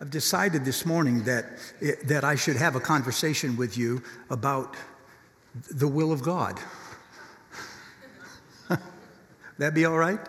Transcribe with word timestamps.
I've 0.00 0.10
decided 0.10 0.64
this 0.64 0.86
morning 0.86 1.24
that, 1.24 1.46
eh, 1.82 1.92
that 2.04 2.24
I 2.24 2.36
should 2.36 2.56
have 2.56 2.76
a 2.76 2.80
conversation 2.80 3.56
with 3.56 3.76
you 3.76 4.02
about 4.30 4.76
the 5.70 5.88
will 5.88 6.12
of 6.12 6.22
God. 6.22 6.58
That 9.58 9.74
be 9.74 9.84
all 9.84 9.98
right? 9.98 10.20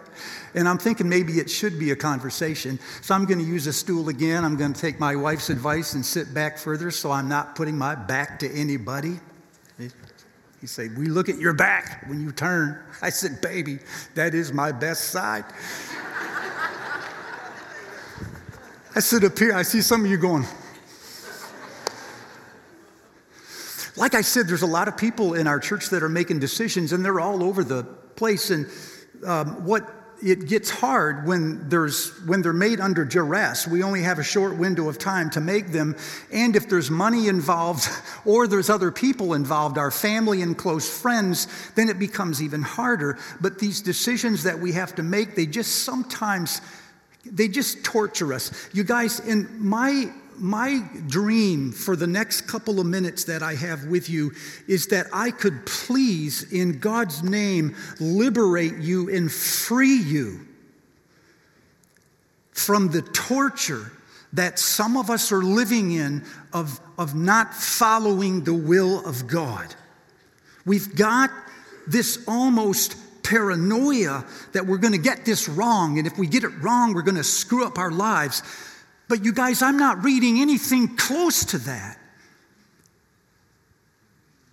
And 0.55 0.67
I'm 0.67 0.79
thinking 0.79 1.07
maybe 1.07 1.33
it 1.33 1.51
should 1.51 1.77
be 1.77 1.91
a 1.91 1.95
conversation. 1.95 2.79
So 3.01 3.13
I'm 3.13 3.25
going 3.25 3.37
to 3.37 3.45
use 3.45 3.67
a 3.67 3.73
stool 3.73 4.09
again. 4.09 4.43
I'm 4.43 4.57
going 4.57 4.73
to 4.73 4.81
take 4.81 4.99
my 4.99 5.15
wife's 5.15 5.51
advice 5.51 5.93
and 5.93 6.03
sit 6.03 6.33
back 6.33 6.57
further 6.57 6.89
so 6.89 7.11
I'm 7.11 7.29
not 7.29 7.55
putting 7.55 7.77
my 7.77 7.93
back 7.93 8.39
to 8.39 8.51
anybody. 8.51 9.19
He 9.77 10.67
said, 10.67 10.97
We 10.97 11.05
look 11.05 11.29
at 11.29 11.37
your 11.37 11.53
back 11.53 12.05
when 12.07 12.21
you 12.21 12.31
turn. 12.31 12.81
I 13.03 13.11
said, 13.11 13.39
Baby, 13.39 13.79
that 14.15 14.33
is 14.33 14.51
my 14.51 14.71
best 14.71 15.11
side. 15.11 15.45
I 18.95 19.01
sit 19.01 19.23
up 19.23 19.37
here, 19.37 19.53
I 19.53 19.61
see 19.61 19.81
some 19.81 20.03
of 20.03 20.09
you 20.09 20.17
going. 20.17 20.45
Like 23.95 24.15
I 24.15 24.21
said, 24.21 24.47
there's 24.47 24.63
a 24.63 24.67
lot 24.67 24.87
of 24.87 24.97
people 24.97 25.35
in 25.35 25.45
our 25.45 25.59
church 25.59 25.89
that 25.89 26.01
are 26.01 26.09
making 26.09 26.39
decisions, 26.39 26.91
and 26.91 27.05
they're 27.05 27.19
all 27.19 27.43
over 27.43 27.63
the 27.63 27.83
place. 27.83 28.49
And 28.49 28.65
um, 29.25 29.63
what 29.65 29.87
it 30.23 30.47
gets 30.47 30.71
hard 30.71 31.27
when 31.27 31.69
there's 31.69 32.09
when 32.25 32.41
they're 32.41 32.51
made 32.51 32.81
under 32.81 33.05
duress 33.05 33.65
we 33.65 33.81
only 33.83 34.01
have 34.01 34.19
a 34.19 34.23
short 34.23 34.57
window 34.57 34.89
of 34.89 34.97
time 34.97 35.29
to 35.29 35.39
make 35.39 35.71
them 35.71 35.95
and 36.29 36.57
if 36.57 36.67
there's 36.67 36.91
money 36.91 37.29
involved 37.29 37.87
or 38.25 38.45
there's 38.45 38.69
other 38.69 38.91
people 38.91 39.33
involved 39.33 39.77
our 39.77 39.91
family 39.91 40.41
and 40.41 40.57
close 40.57 40.89
friends 40.89 41.47
then 41.75 41.87
it 41.87 41.97
becomes 41.97 42.43
even 42.43 42.61
harder 42.61 43.17
but 43.39 43.59
these 43.59 43.81
decisions 43.81 44.43
that 44.43 44.59
we 44.59 44.73
have 44.73 44.93
to 44.93 45.03
make 45.03 45.35
they 45.35 45.45
just 45.45 45.85
sometimes 45.85 46.59
they 47.31 47.47
just 47.47 47.83
torture 47.83 48.33
us 48.33 48.69
you 48.73 48.83
guys 48.83 49.19
in 49.21 49.47
my 49.59 50.11
my 50.39 50.81
dream 51.07 51.71
for 51.71 51.95
the 51.95 52.07
next 52.07 52.41
couple 52.41 52.79
of 52.79 52.85
minutes 52.85 53.25
that 53.25 53.43
I 53.43 53.55
have 53.55 53.85
with 53.85 54.09
you 54.09 54.31
is 54.67 54.87
that 54.87 55.07
I 55.11 55.31
could 55.31 55.65
please, 55.65 56.51
in 56.51 56.79
God's 56.79 57.23
name, 57.23 57.75
liberate 57.99 58.77
you 58.77 59.13
and 59.13 59.31
free 59.31 59.97
you 59.97 60.47
from 62.53 62.89
the 62.89 63.01
torture 63.01 63.91
that 64.33 64.59
some 64.59 64.95
of 64.95 65.09
us 65.09 65.31
are 65.31 65.41
living 65.41 65.91
in 65.91 66.23
of, 66.53 66.79
of 66.97 67.15
not 67.15 67.53
following 67.53 68.43
the 68.43 68.53
will 68.53 69.05
of 69.05 69.27
God. 69.27 69.73
We've 70.65 70.95
got 70.95 71.31
this 71.87 72.23
almost 72.27 72.95
paranoia 73.23 74.25
that 74.53 74.65
we're 74.65 74.77
going 74.77 74.93
to 74.93 74.99
get 74.99 75.25
this 75.25 75.47
wrong, 75.47 75.97
and 75.97 76.07
if 76.07 76.17
we 76.17 76.27
get 76.27 76.43
it 76.43 76.51
wrong, 76.61 76.93
we're 76.93 77.01
going 77.01 77.15
to 77.15 77.23
screw 77.23 77.65
up 77.65 77.77
our 77.77 77.91
lives. 77.91 78.43
But 79.07 79.25
you 79.25 79.33
guys, 79.33 79.61
I'm 79.61 79.77
not 79.77 80.03
reading 80.03 80.39
anything 80.39 80.95
close 80.95 81.45
to 81.45 81.57
that 81.59 81.97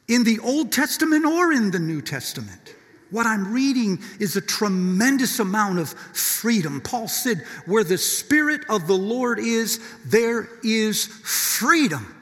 in 0.09 0.25
the 0.25 0.39
Old 0.41 0.73
Testament 0.73 1.25
or 1.25 1.53
in 1.53 1.71
the 1.71 1.79
New 1.79 2.01
Testament. 2.01 2.75
What 3.11 3.27
I'm 3.27 3.53
reading 3.53 4.03
is 4.19 4.37
a 4.37 4.41
tremendous 4.41 5.39
amount 5.39 5.79
of 5.79 5.91
freedom. 5.91 6.81
Paul 6.81 7.07
said, 7.07 7.39
Where 7.67 7.85
the 7.85 7.99
Spirit 7.99 8.63
of 8.69 8.87
the 8.87 8.97
Lord 8.97 9.39
is, 9.39 9.81
there 10.05 10.49
is 10.65 11.07
freedom. 11.07 12.16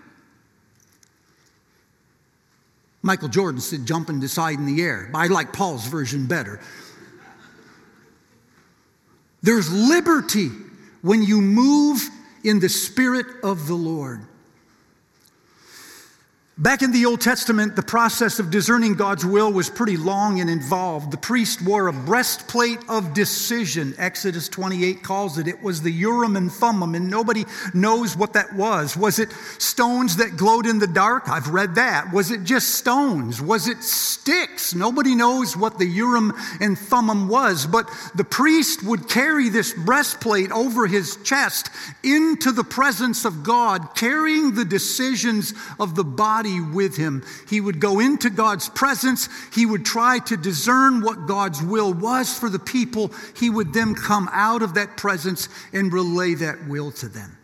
Michael 3.05 3.29
Jordan 3.29 3.61
said, 3.61 3.85
Jump 3.85 4.09
and 4.09 4.19
decide 4.19 4.59
in 4.59 4.65
the 4.65 4.83
air. 4.83 5.11
I 5.15 5.27
like 5.27 5.53
Paul's 5.53 5.87
version 5.87 6.27
better. 6.27 6.59
There's 9.43 9.71
liberty 9.71 10.49
when 11.03 11.23
you 11.23 11.43
move 11.43 12.03
in 12.45 12.61
the 12.61 12.71
Spirit 12.71 13.27
of 13.43 13.69
the 13.69 13.75
Lord. 13.75 14.23
Back 16.57 16.83
in 16.83 16.93
the 16.93 17.05
Old 17.05 17.21
Testament, 17.21 17.75
the 17.75 17.83
process 17.83 18.39
of 18.39 18.49
discerning 18.49 18.95
God's 18.95 19.27
will 19.27 19.53
was 19.53 19.69
pretty 19.69 19.97
long 19.97 20.39
and 20.39 20.49
involved. 20.49 21.11
The 21.11 21.17
priest 21.17 21.61
wore 21.61 21.89
a 21.89 21.93
breastplate 21.93 22.79
of 22.89 23.13
decision. 23.13 23.93
Exodus 23.99 24.49
28 24.49 25.03
calls 25.03 25.37
it. 25.37 25.49
It 25.49 25.61
was 25.65 25.83
the 25.83 25.91
Urim 25.91 26.37
and 26.37 26.53
Thummim, 26.53 26.95
and 26.95 27.11
nobody 27.11 27.45
knows 27.75 28.17
what 28.17 28.35
that 28.35 28.53
was. 28.55 28.97
Was 28.97 29.19
it 29.19 29.33
stones 29.59 30.19
that 30.19 30.37
glowed 30.37 30.65
in 30.65 30.79
the 30.79 30.87
dark? 30.87 31.29
I've 31.29 31.49
read 31.49 31.75
that. 31.75 32.13
Was 32.13 32.31
it 32.31 32.45
just 32.45 32.77
stones? 32.77 33.43
Was 33.43 33.67
it 33.67 33.83
sticks? 33.83 34.77
Nobody 34.77 35.17
knows 35.17 35.57
what 35.57 35.81
the 35.81 35.87
Urim 35.87 36.33
and 36.61 36.79
Thummim 36.79 37.29
was, 37.29 37.67
but 37.67 37.91
the 38.15 38.23
priest 38.23 38.85
would 38.85 39.09
carry 39.09 39.49
this 39.49 39.73
breastplate 39.73 40.53
over 40.53 40.87
his 40.87 41.17
chest 41.25 41.69
into 42.05 42.53
the 42.53 42.63
presence 42.63 43.25
of 43.25 43.43
God, 43.43 43.97
carrying 43.97 44.55
the 44.55 44.65
decisions 44.65 45.53
of 45.81 45.97
the 45.97 46.05
body 46.05 46.44
body 46.45 46.61
with 46.61 46.97
him. 46.97 47.25
He 47.49 47.61
would 47.61 47.81
go 47.81 48.01
into 48.01 48.29
God's 48.29 48.69
presence. 48.69 49.29
He 49.55 49.65
would 49.65 49.85
try 49.85 50.19
to 50.21 50.37
discern 50.37 51.01
what 51.01 51.27
God's 51.27 51.63
will 51.63 51.93
was 51.93 52.39
for 52.39 52.51
the 52.51 52.59
people. 52.59 53.13
He 53.37 53.49
would 53.49 53.73
then 53.73 53.95
come 53.95 54.29
out 54.33 54.63
of 54.63 54.75
that 54.75 54.97
presence 54.97 55.49
and 55.73 55.93
relay 55.93 56.35
that 56.35 56.69
will 56.69 56.91
to 56.93 57.09
them. 57.09 57.39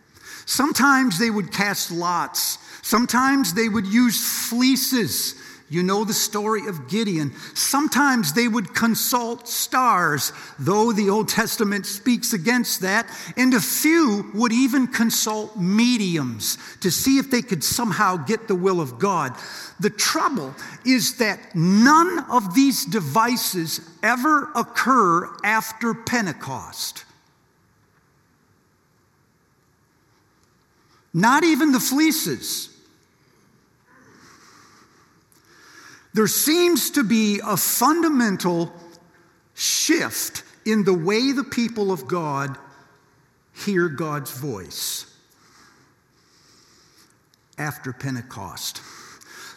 Sometimes 0.45 1.17
they 1.17 1.31
would 1.31 1.51
cast 1.51 1.91
lots. 1.91 2.59
Sometimes 2.83 3.53
they 3.53 3.69
would 3.69 3.87
use 3.87 4.49
fleeces 4.49 5.35
you 5.71 5.83
know 5.83 6.03
the 6.03 6.13
story 6.13 6.67
of 6.67 6.89
Gideon. 6.89 7.33
Sometimes 7.55 8.33
they 8.33 8.49
would 8.49 8.75
consult 8.75 9.47
stars, 9.47 10.33
though 10.59 10.91
the 10.91 11.09
Old 11.09 11.29
Testament 11.29 11.85
speaks 11.85 12.33
against 12.33 12.81
that, 12.81 13.07
and 13.37 13.53
a 13.53 13.61
few 13.61 14.29
would 14.33 14.51
even 14.51 14.85
consult 14.85 15.55
mediums 15.55 16.57
to 16.81 16.91
see 16.91 17.19
if 17.19 17.31
they 17.31 17.41
could 17.41 17.63
somehow 17.63 18.17
get 18.17 18.49
the 18.49 18.55
will 18.55 18.81
of 18.81 18.99
God. 18.99 19.33
The 19.79 19.89
trouble 19.89 20.53
is 20.85 21.17
that 21.19 21.55
none 21.55 22.25
of 22.29 22.53
these 22.53 22.83
devices 22.83 23.79
ever 24.03 24.51
occur 24.53 25.33
after 25.45 25.93
Pentecost. 25.93 27.05
Not 31.13 31.45
even 31.45 31.71
the 31.71 31.79
fleeces. 31.79 32.70
There 36.13 36.27
seems 36.27 36.91
to 36.91 37.03
be 37.03 37.39
a 37.45 37.55
fundamental 37.55 38.73
shift 39.53 40.43
in 40.65 40.83
the 40.83 40.93
way 40.93 41.31
the 41.31 41.43
people 41.43 41.91
of 41.91 42.07
God 42.07 42.57
hear 43.53 43.87
God's 43.87 44.31
voice 44.31 45.05
after 47.57 47.93
Pentecost. 47.93 48.81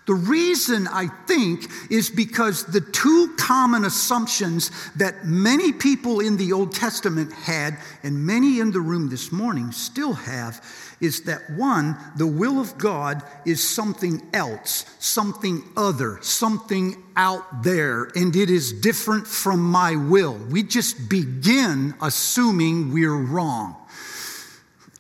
The 0.06 0.14
reason 0.14 0.86
I 0.88 1.06
think 1.26 1.66
is 1.90 2.10
because 2.10 2.64
the 2.64 2.82
two 2.82 3.34
common 3.38 3.86
assumptions 3.86 4.70
that 4.96 5.24
many 5.24 5.72
people 5.72 6.20
in 6.20 6.36
the 6.36 6.52
Old 6.52 6.74
Testament 6.74 7.32
had, 7.32 7.78
and 8.02 8.26
many 8.26 8.60
in 8.60 8.70
the 8.70 8.80
room 8.80 9.08
this 9.08 9.32
morning 9.32 9.72
still 9.72 10.12
have, 10.12 10.62
is 11.00 11.22
that 11.22 11.50
one, 11.50 11.96
the 12.16 12.26
will 12.26 12.60
of 12.60 12.76
God 12.76 13.22
is 13.46 13.66
something 13.66 14.20
else, 14.34 14.84
something 14.98 15.62
other, 15.74 16.18
something 16.20 17.02
out 17.16 17.62
there, 17.62 18.04
and 18.14 18.36
it 18.36 18.50
is 18.50 18.72
different 18.72 19.26
from 19.26 19.60
my 19.60 19.96
will. 19.96 20.34
We 20.50 20.64
just 20.64 21.08
begin 21.08 21.94
assuming 22.02 22.92
we're 22.92 23.16
wrong. 23.16 23.76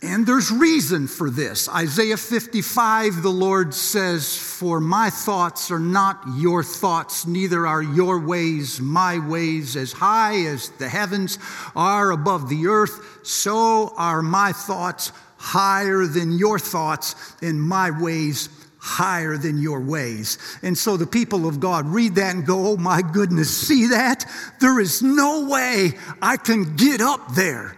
And 0.04 0.26
there's 0.26 0.50
reason 0.50 1.06
for 1.06 1.30
this. 1.30 1.66
Isaiah 1.66 2.18
55, 2.18 3.22
the 3.22 3.30
Lord 3.30 3.72
says, 3.72 4.36
For 4.36 4.78
my 4.78 5.08
thoughts 5.08 5.70
are 5.70 5.78
not 5.78 6.22
your 6.36 6.62
thoughts, 6.62 7.26
neither 7.26 7.66
are 7.66 7.82
your 7.82 8.20
ways 8.20 8.82
my 8.82 9.18
ways. 9.26 9.76
As 9.76 9.92
high 9.92 10.44
as 10.44 10.68
the 10.78 10.90
heavens 10.90 11.38
are 11.74 12.10
above 12.10 12.50
the 12.50 12.66
earth, 12.66 13.20
so 13.22 13.94
are 13.96 14.20
my 14.20 14.52
thoughts 14.52 15.10
higher 15.38 16.04
than 16.04 16.36
your 16.36 16.58
thoughts, 16.58 17.14
and 17.40 17.60
my 17.60 17.90
ways 17.90 18.50
higher 18.76 19.38
than 19.38 19.56
your 19.56 19.80
ways. 19.80 20.36
And 20.62 20.76
so 20.76 20.98
the 20.98 21.06
people 21.06 21.48
of 21.48 21.60
God 21.60 21.86
read 21.86 22.16
that 22.16 22.34
and 22.34 22.44
go, 22.44 22.72
Oh 22.72 22.76
my 22.76 23.00
goodness, 23.00 23.56
see 23.56 23.86
that? 23.86 24.30
There 24.60 24.80
is 24.80 25.00
no 25.00 25.48
way 25.48 25.92
I 26.20 26.36
can 26.36 26.76
get 26.76 27.00
up 27.00 27.32
there 27.34 27.74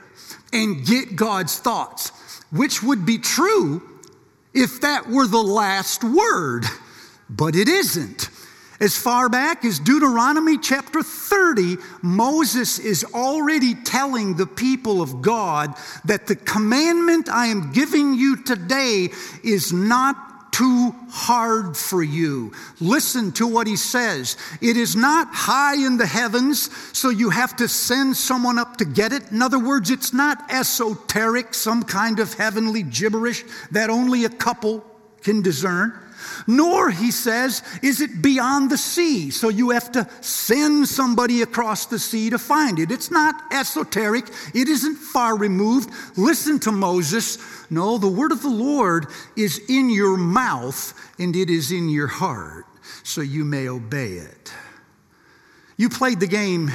and 0.52 0.84
get 0.84 1.16
God's 1.16 1.58
thoughts, 1.58 2.10
which 2.50 2.82
would 2.82 3.04
be 3.04 3.18
true 3.18 3.82
if 4.54 4.80
that 4.80 5.08
were 5.08 5.26
the 5.26 5.42
last 5.42 6.02
word, 6.02 6.64
but 7.28 7.54
it 7.54 7.68
isn't. 7.68 8.30
As 8.78 8.94
far 8.94 9.30
back 9.30 9.64
as 9.64 9.78
Deuteronomy 9.78 10.58
chapter 10.58 11.02
30, 11.02 11.76
Moses 12.02 12.78
is 12.78 13.04
already 13.14 13.74
telling 13.74 14.36
the 14.36 14.46
people 14.46 15.00
of 15.00 15.22
God 15.22 15.74
that 16.04 16.26
the 16.26 16.36
commandment 16.36 17.28
I 17.30 17.46
am 17.46 17.72
giving 17.72 18.14
you 18.14 18.36
today 18.36 19.08
is 19.42 19.72
not 19.72 20.25
too 20.52 20.94
hard 21.10 21.76
for 21.76 22.02
you. 22.02 22.52
Listen 22.80 23.32
to 23.32 23.46
what 23.46 23.66
he 23.66 23.76
says. 23.76 24.36
It 24.60 24.76
is 24.76 24.96
not 24.96 25.28
high 25.30 25.76
in 25.76 25.96
the 25.96 26.06
heavens, 26.06 26.70
so 26.96 27.10
you 27.10 27.30
have 27.30 27.56
to 27.56 27.68
send 27.68 28.16
someone 28.16 28.58
up 28.58 28.76
to 28.78 28.84
get 28.84 29.12
it. 29.12 29.30
In 29.30 29.42
other 29.42 29.58
words, 29.58 29.90
it's 29.90 30.12
not 30.12 30.50
esoteric, 30.50 31.54
some 31.54 31.82
kind 31.82 32.20
of 32.20 32.34
heavenly 32.34 32.82
gibberish 32.82 33.44
that 33.70 33.90
only 33.90 34.24
a 34.24 34.30
couple 34.30 34.84
can 35.22 35.42
discern. 35.42 35.92
Nor, 36.46 36.90
he 36.90 37.10
says, 37.10 37.62
is 37.82 38.00
it 38.00 38.22
beyond 38.22 38.70
the 38.70 38.78
sea, 38.78 39.30
so 39.30 39.48
you 39.48 39.70
have 39.70 39.92
to 39.92 40.08
send 40.20 40.88
somebody 40.88 41.42
across 41.42 41.86
the 41.86 41.98
sea 41.98 42.30
to 42.30 42.38
find 42.38 42.78
it. 42.78 42.90
It's 42.90 43.10
not 43.10 43.52
esoteric, 43.52 44.26
it 44.54 44.68
isn't 44.68 44.96
far 44.96 45.36
removed. 45.36 45.90
Listen 46.16 46.58
to 46.60 46.72
Moses. 46.72 47.38
No, 47.70 47.98
the 47.98 48.08
word 48.08 48.32
of 48.32 48.42
the 48.42 48.48
Lord 48.48 49.06
is 49.36 49.60
in 49.68 49.90
your 49.90 50.16
mouth 50.16 50.94
and 51.18 51.34
it 51.34 51.50
is 51.50 51.72
in 51.72 51.88
your 51.88 52.06
heart, 52.06 52.66
so 53.02 53.20
you 53.20 53.44
may 53.44 53.68
obey 53.68 54.12
it. 54.12 54.52
You 55.76 55.88
played 55.88 56.20
the 56.20 56.26
game 56.26 56.70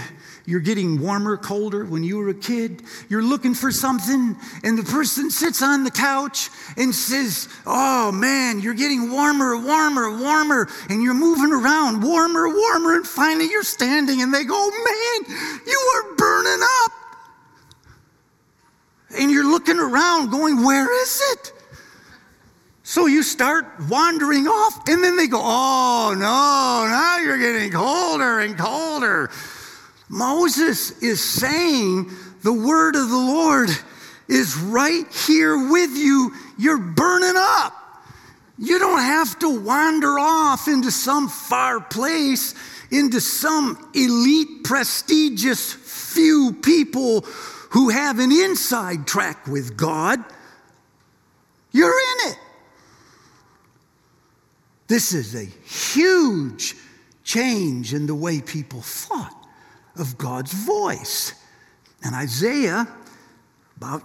you're 0.46 0.60
getting 0.60 1.00
warmer, 1.00 1.38
colder 1.38 1.86
when 1.86 2.04
you 2.04 2.18
were 2.18 2.30
a 2.30 2.34
kid. 2.34 2.82
You're 3.10 3.24
looking 3.24 3.54
for 3.54 3.72
something, 3.72 4.36
and 4.64 4.78
the 4.78 4.84
person 4.84 5.30
sits 5.30 5.62
on 5.62 5.84
the 5.84 5.92
couch 5.92 6.50
and 6.78 6.94
says, 6.94 7.48
Oh 7.66 8.12
man, 8.12 8.60
you're 8.60 8.74
getting 8.74 9.12
warmer, 9.12 9.56
warmer, 9.58 10.20
warmer. 10.20 10.68
And 10.90 11.04
you're 11.04 11.14
moving 11.14 11.54
around, 11.54 12.02
warmer, 12.02 12.50
warmer. 12.50 12.96
And 12.96 13.06
finally 13.08 13.50
you're 13.50 13.64
standing, 13.64 14.22
and 14.22 14.34
they 14.34 14.44
go, 14.44 14.70
Man, 14.70 15.38
you 15.68 15.92
are 15.96 16.16
burning 16.16 16.62
up. 16.84 16.92
And 19.20 19.32
you're 19.32 19.50
looking 19.50 19.78
around, 19.78 20.32
going, 20.32 20.64
Where 20.64 21.02
is 21.04 21.22
it? 21.34 21.54
So 22.92 23.06
you 23.06 23.24
start 23.24 23.68
wandering 23.88 24.50
off, 24.50 24.90
and 24.90 25.02
then 25.02 25.16
they 25.16 25.28
go, 25.28 25.40
Oh 25.42 26.12
no, 26.14 26.20
now 26.90 27.20
you're 27.20 27.38
getting 27.38 27.72
colder 27.72 28.42
and 28.42 28.58
colder. 28.58 29.32
Moses 30.10 31.02
is 31.02 31.24
saying 31.24 32.12
the 32.44 32.52
word 32.52 32.98
of 32.98 33.10
the 33.10 33.16
Lord 33.16 33.70
is 34.28 34.58
right 34.58 35.06
here 35.26 35.72
with 35.72 35.92
you. 35.92 36.34
You're 36.60 36.80
burning 36.80 37.36
up. 37.38 37.74
You 38.58 38.78
don't 38.78 39.00
have 39.00 39.40
to 39.40 39.62
wander 39.62 40.20
off 40.20 40.68
into 40.68 40.92
some 40.92 41.30
far 41.30 41.80
place, 41.80 42.56
into 42.92 43.22
some 43.22 43.90
elite, 43.94 44.66
prestigious 44.66 45.72
few 45.72 46.58
people 46.62 47.22
who 47.70 47.88
have 47.88 48.20
an 48.20 48.34
inside 48.34 49.08
track 49.08 49.48
with 49.48 49.78
God. 49.78 50.22
You're 51.72 51.98
in. 51.98 52.21
This 54.92 55.14
is 55.14 55.36
a 55.36 55.46
huge 55.46 56.76
change 57.24 57.94
in 57.94 58.08
the 58.08 58.14
way 58.14 58.42
people 58.42 58.82
thought 58.82 59.48
of 59.96 60.18
God's 60.18 60.52
voice. 60.52 61.34
And 62.04 62.14
Isaiah, 62.14 62.86
about 63.78 64.04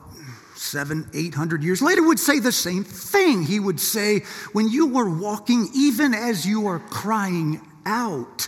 seven, 0.54 1.10
eight 1.12 1.34
hundred 1.34 1.64
years 1.64 1.82
later, 1.82 2.04
would 2.04 2.20
say 2.20 2.38
the 2.38 2.52
same 2.52 2.84
thing. 2.84 3.42
He 3.42 3.58
would 3.58 3.80
say, 3.80 4.20
When 4.52 4.68
you 4.68 4.86
were 4.86 5.10
walking, 5.10 5.70
even 5.74 6.14
as 6.14 6.46
you 6.46 6.68
are 6.68 6.78
crying 6.78 7.60
out, 7.84 8.46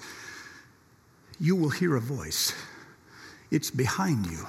you 1.40 1.56
will 1.56 1.70
hear 1.70 1.96
a 1.96 2.00
voice. 2.00 2.52
It's 3.50 3.72
behind 3.72 4.26
you. 4.26 4.46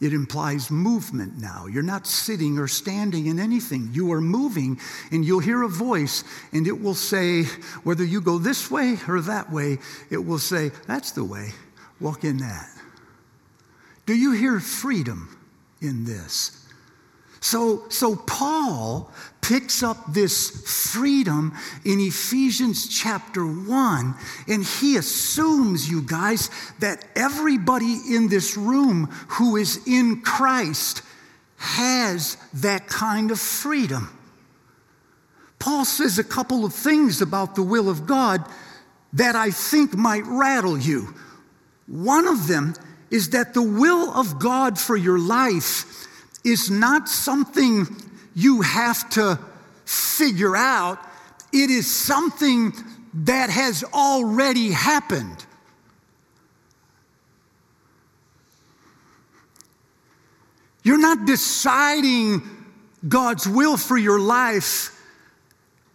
It 0.00 0.14
implies 0.14 0.70
movement 0.70 1.38
now. 1.38 1.66
You're 1.66 1.82
not 1.82 2.06
sitting 2.06 2.58
or 2.58 2.66
standing 2.68 3.26
in 3.26 3.38
anything. 3.38 3.90
You 3.92 4.12
are 4.12 4.20
moving, 4.20 4.80
and 5.12 5.24
you'll 5.24 5.40
hear 5.40 5.62
a 5.62 5.68
voice, 5.68 6.24
and 6.52 6.66
it 6.66 6.80
will 6.80 6.94
say, 6.94 7.44
whether 7.84 8.04
you 8.04 8.22
go 8.22 8.38
this 8.38 8.70
way 8.70 8.96
or 9.06 9.20
that 9.20 9.52
way, 9.52 9.78
it 10.08 10.24
will 10.24 10.38
say, 10.38 10.70
That's 10.86 11.12
the 11.12 11.24
way. 11.24 11.50
Walk 12.00 12.24
in 12.24 12.38
that. 12.38 12.68
Do 14.06 14.14
you 14.14 14.32
hear 14.32 14.58
freedom 14.58 15.36
in 15.82 16.04
this? 16.04 16.59
So, 17.40 17.88
so 17.88 18.16
Paul 18.16 19.10
picks 19.40 19.82
up 19.82 20.12
this 20.12 20.90
freedom 20.92 21.56
in 21.84 21.98
Ephesians 21.98 22.86
chapter 22.86 23.46
1, 23.46 24.14
and 24.46 24.64
he 24.64 24.96
assumes, 24.96 25.90
you 25.90 26.02
guys, 26.02 26.50
that 26.80 27.04
everybody 27.16 27.98
in 28.10 28.28
this 28.28 28.56
room 28.56 29.06
who 29.28 29.56
is 29.56 29.80
in 29.86 30.20
Christ 30.20 31.02
has 31.56 32.36
that 32.54 32.86
kind 32.86 33.30
of 33.30 33.40
freedom. 33.40 34.16
Paul 35.58 35.84
says 35.84 36.18
a 36.18 36.24
couple 36.24 36.64
of 36.64 36.74
things 36.74 37.20
about 37.22 37.54
the 37.54 37.62
will 37.62 37.88
of 37.88 38.06
God 38.06 38.44
that 39.14 39.34
I 39.34 39.50
think 39.50 39.94
might 39.94 40.24
rattle 40.26 40.78
you. 40.78 41.14
One 41.86 42.26
of 42.26 42.46
them 42.48 42.74
is 43.10 43.30
that 43.30 43.54
the 43.54 43.62
will 43.62 44.12
of 44.12 44.38
God 44.38 44.78
for 44.78 44.96
your 44.96 45.18
life 45.18 46.06
is 46.44 46.70
not 46.70 47.08
something 47.08 47.86
you 48.34 48.62
have 48.62 49.08
to 49.10 49.38
figure 49.84 50.56
out, 50.56 50.98
it 51.52 51.70
is 51.70 51.90
something 51.90 52.72
that 53.12 53.50
has 53.50 53.82
already 53.92 54.70
happened. 54.70 55.44
You're 60.82 61.00
not 61.00 61.26
deciding 61.26 62.42
God's 63.06 63.46
will 63.46 63.76
for 63.76 63.98
your 63.98 64.20
life. 64.20 64.96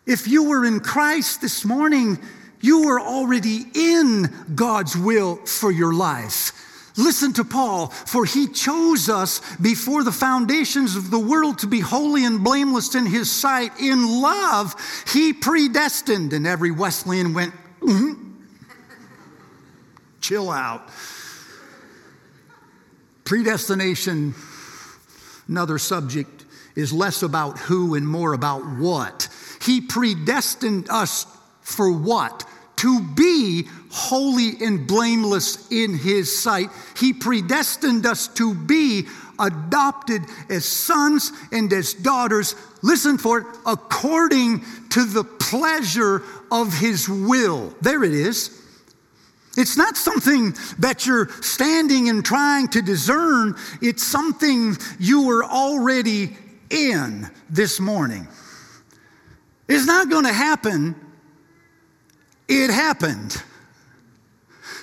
If 0.05 0.27
you 0.27 0.43
were 0.43 0.65
in 0.65 0.79
Christ 0.79 1.41
this 1.41 1.65
morning, 1.65 2.19
you 2.61 2.85
were 2.85 2.99
already 2.99 3.65
in 3.73 4.31
God's 4.53 4.95
will 4.95 5.37
for 5.37 5.71
your 5.71 5.93
life. 5.93 6.51
Listen 6.97 7.33
to 7.33 7.43
Paul, 7.43 7.87
for 7.87 8.23
he 8.23 8.47
chose 8.47 9.09
us 9.09 9.41
before 9.57 10.03
the 10.03 10.13
foundations 10.13 10.95
of 10.95 11.11
the 11.11 11.19
world 11.19 11.59
to 11.59 11.67
be 11.67 11.81
holy 11.81 12.23
and 12.23 12.43
blameless 12.43 12.95
in 12.95 13.05
his 13.05 13.29
sight. 13.29 13.71
In 13.79 14.21
love, 14.21 14.75
he 15.11 15.33
predestined. 15.33 16.31
And 16.31 16.47
every 16.47 16.71
Wesleyan 16.71 17.33
went, 17.33 17.53
mm-hmm. 17.81 18.31
chill 20.21 20.49
out. 20.49 20.87
Predestination, 23.25 24.33
another 25.49 25.77
subject, 25.77 26.45
is 26.75 26.93
less 26.93 27.23
about 27.23 27.59
who 27.59 27.95
and 27.95 28.07
more 28.07 28.33
about 28.33 28.65
what. 28.77 29.27
He 29.61 29.81
predestined 29.81 30.89
us 30.89 31.25
for 31.61 31.91
what? 31.91 32.45
to 32.77 33.01
be 33.01 33.67
holy 33.95 34.53
and 34.65 34.87
blameless 34.87 35.71
in 35.71 35.97
his 35.97 36.41
sight. 36.41 36.69
He 36.97 37.13
predestined 37.13 38.05
us 38.05 38.27
to 38.29 38.53
be 38.53 39.07
adopted 39.39 40.21
as 40.49 40.65
sons 40.65 41.31
and 41.51 41.71
as 41.71 41.93
daughters. 41.93 42.55
Listen 42.83 43.17
for 43.17 43.39
it, 43.39 43.45
according 43.65 44.63
to 44.89 45.05
the 45.05 45.23
pleasure 45.23 46.23
of 46.51 46.77
his 46.77 47.07
will. 47.07 47.73
There 47.81 48.03
it 48.03 48.13
is. 48.13 48.61
It's 49.57 49.77
not 49.77 49.95
something 49.95 50.53
that 50.79 51.05
you're 51.05 51.29
standing 51.41 52.09
and 52.09 52.23
trying 52.23 52.67
to 52.69 52.81
discern, 52.81 53.55
it's 53.81 54.03
something 54.03 54.75
you 54.99 55.25
were 55.25 55.45
already 55.45 56.35
in 56.69 57.29
this 57.49 57.79
morning. 57.79 58.27
It's 59.69 59.85
not 59.85 60.09
going 60.09 60.25
to 60.25 60.33
happen 60.33 60.95
it 62.47 62.69
happened. 62.69 63.41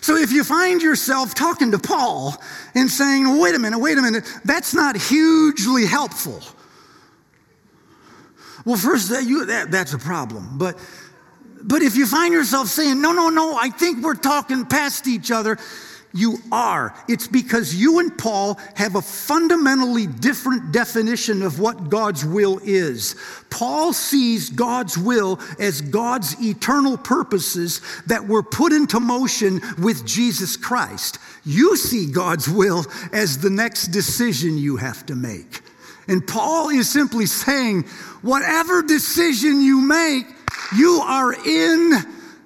So 0.03 0.17
if 0.17 0.33
you 0.33 0.43
find 0.43 0.83
yourself 0.83 1.33
talking 1.33 1.71
to 1.71 1.79
Paul 1.79 2.37
and 2.75 2.91
saying, 2.91 3.39
wait 3.39 3.55
a 3.55 3.59
minute, 3.61 3.79
wait 3.79 3.97
a 3.99 4.03
minute, 4.03 4.25
that's 4.45 4.75
not 4.75 4.97
hugely 4.97 5.87
helpful. 5.87 6.41
Well, 8.65 8.77
first, 8.77 9.11
that, 9.11 9.25
you, 9.25 9.47
that, 9.47 9.71
that's 9.71 9.93
a 9.93 9.99
problem. 9.99 10.59
But, 10.59 10.77
but 11.63 11.83
if 11.83 11.95
you 11.95 12.07
find 12.07 12.35
yourself 12.35 12.67
saying, 12.67 13.01
no, 13.01 13.13
no, 13.13 13.29
no, 13.29 13.57
I 13.57 13.71
think 13.71 14.03
we're 14.03 14.17
talking 14.17 14.67
past 14.67 15.07
each 15.07 15.31
other, 15.31 15.57
you 16.15 16.39
are. 16.51 16.95
It's 17.09 17.27
because 17.27 17.75
you 17.75 17.99
and 17.99 18.17
Paul 18.17 18.59
have 18.75 18.97
a 18.97 19.03
fundamentally 19.03 20.07
different 20.07 20.73
definition 20.73 21.43
of 21.43 21.59
what 21.59 21.89
God's 21.89 22.25
will 22.25 22.61
is. 22.63 23.17
Paul 23.51 23.93
sees 23.93 24.51
God's 24.51 24.99
will 24.99 25.41
as 25.59 25.81
God's 25.81 26.37
eternal 26.43 26.97
purposes 26.97 27.81
that 28.07 28.27
were 28.27 28.43
put 28.43 28.73
into 28.73 29.01
motion 29.01 29.61
with 29.79 30.07
Jesus 30.07 30.57
Christ. 30.57 31.19
You 31.45 31.77
see 31.77 32.11
God's 32.11 32.49
will 32.49 32.85
as 33.13 33.39
the 33.39 33.51
next 33.51 33.89
decision 33.89 34.59
you 34.59 34.77
have 34.77 35.07
to 35.07 35.15
make. 35.15 35.63
And 36.09 36.27
Paul 36.27 36.69
is 36.71 36.91
simply 36.91 37.27
saying, 37.27 37.85
whatever 38.23 38.83
decision 38.83 39.61
you 39.63 39.81
make, 39.81 40.27
you 40.77 41.01
are 41.05 41.33
in 41.33 41.91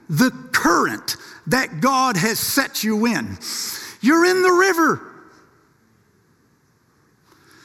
the 0.09 0.31
current 0.53 1.17
that 1.49 1.81
God 1.81 2.17
has 2.17 2.39
set 2.39 2.83
you 2.85 3.07
in. 3.07 3.39
You're 4.01 4.25
in 4.25 4.43
the 4.43 4.53
river. 4.53 5.01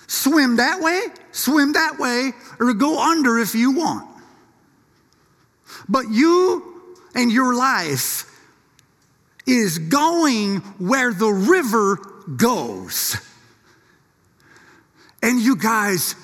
Swim 0.08 0.58
that 0.58 0.82
way, 0.82 1.02
swim 1.32 1.74
that 1.74 1.98
way, 1.98 2.32
or 2.60 2.74
go 2.74 3.00
under 3.00 3.40
if 3.40 3.56
you 3.56 3.72
want. 3.72 4.08
But 5.88 6.10
you 6.10 6.96
and 7.16 7.32
your 7.32 7.56
life 7.56 8.26
is 9.48 9.80
going 9.80 10.58
where 10.78 11.14
the 11.14 11.32
river 11.32 11.98
goes. 12.36 13.18
And 15.24 15.40
you 15.40 15.56
guys, 15.56 16.16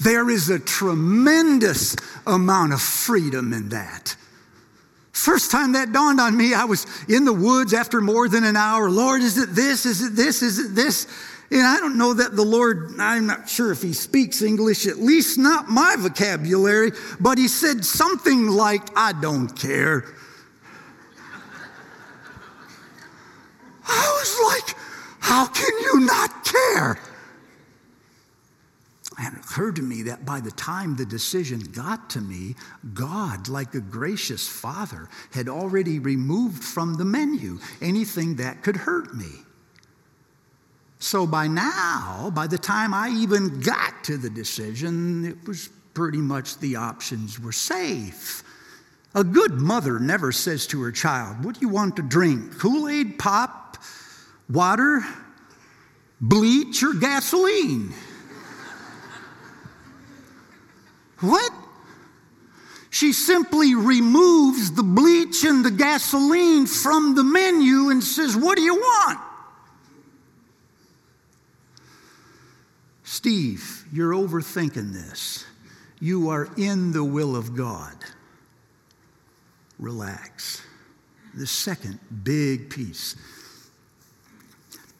there 0.00 0.28
is 0.28 0.48
a 0.48 0.58
tremendous 0.58 1.96
amount 2.26 2.72
of 2.72 2.80
freedom 2.80 3.52
in 3.52 3.70
that. 3.70 4.16
First 5.12 5.50
time 5.50 5.72
that 5.72 5.92
dawned 5.92 6.20
on 6.20 6.36
me, 6.36 6.54
I 6.54 6.64
was 6.64 6.86
in 7.08 7.24
the 7.24 7.32
woods 7.32 7.74
after 7.74 8.00
more 8.00 8.28
than 8.28 8.44
an 8.44 8.56
hour. 8.56 8.88
Lord, 8.88 9.22
is 9.22 9.38
it 9.38 9.50
this? 9.54 9.84
Is 9.84 10.02
it 10.02 10.14
this? 10.14 10.42
Is 10.42 10.58
it 10.58 10.74
this? 10.74 11.06
And 11.50 11.62
I 11.62 11.78
don't 11.78 11.98
know 11.98 12.14
that 12.14 12.36
the 12.36 12.44
Lord, 12.44 12.92
I'm 12.98 13.26
not 13.26 13.48
sure 13.48 13.72
if 13.72 13.82
he 13.82 13.92
speaks 13.92 14.40
English, 14.40 14.86
at 14.86 14.98
least 14.98 15.36
not 15.36 15.68
my 15.68 15.96
vocabulary, 15.98 16.92
but 17.18 17.38
he 17.38 17.48
said 17.48 17.84
something 17.84 18.46
like, 18.46 18.82
I 18.96 19.12
don't 19.20 19.48
care. 19.48 20.04
I 23.84 24.20
was 24.20 24.38
like, 24.54 24.76
how 25.18 25.46
can 25.46 25.72
you 25.80 26.00
not 26.06 26.44
care? 26.44 26.98
And 29.20 29.36
it 29.36 29.40
occurred 29.44 29.76
to 29.76 29.82
me 29.82 30.02
that 30.04 30.24
by 30.24 30.40
the 30.40 30.50
time 30.50 30.96
the 30.96 31.04
decision 31.04 31.60
got 31.60 32.08
to 32.10 32.22
me, 32.22 32.54
God, 32.94 33.48
like 33.48 33.74
a 33.74 33.80
gracious 33.80 34.48
father, 34.48 35.10
had 35.30 35.46
already 35.46 35.98
removed 35.98 36.64
from 36.64 36.94
the 36.94 37.04
menu 37.04 37.58
anything 37.82 38.36
that 38.36 38.62
could 38.62 38.76
hurt 38.76 39.14
me. 39.14 39.28
So 41.00 41.26
by 41.26 41.48
now, 41.48 42.32
by 42.34 42.46
the 42.46 42.56
time 42.56 42.94
I 42.94 43.10
even 43.10 43.60
got 43.60 44.04
to 44.04 44.16
the 44.16 44.30
decision, 44.30 45.26
it 45.26 45.46
was 45.46 45.68
pretty 45.92 46.18
much 46.18 46.56
the 46.58 46.76
options 46.76 47.38
were 47.38 47.52
safe. 47.52 48.42
A 49.14 49.24
good 49.24 49.52
mother 49.52 49.98
never 49.98 50.32
says 50.32 50.66
to 50.68 50.80
her 50.80 50.92
child, 50.92 51.44
What 51.44 51.56
do 51.56 51.60
you 51.60 51.68
want 51.68 51.96
to 51.96 52.02
drink? 52.02 52.58
Kool 52.58 52.88
Aid, 52.88 53.18
pop, 53.18 53.76
water, 54.48 55.04
bleach, 56.22 56.82
or 56.82 56.94
gasoline? 56.94 57.92
What? 61.20 61.52
She 62.90 63.12
simply 63.12 63.74
removes 63.74 64.72
the 64.72 64.82
bleach 64.82 65.44
and 65.44 65.64
the 65.64 65.70
gasoline 65.70 66.66
from 66.66 67.14
the 67.14 67.22
menu 67.22 67.90
and 67.90 68.02
says, 68.02 68.36
What 68.36 68.56
do 68.56 68.62
you 68.62 68.74
want? 68.74 69.20
Steve, 73.04 73.84
you're 73.92 74.12
overthinking 74.12 74.92
this. 74.92 75.44
You 76.00 76.30
are 76.30 76.48
in 76.56 76.92
the 76.92 77.04
will 77.04 77.36
of 77.36 77.54
God. 77.54 77.96
Relax. 79.78 80.62
The 81.34 81.46
second 81.46 82.00
big 82.24 82.70
piece 82.70 83.16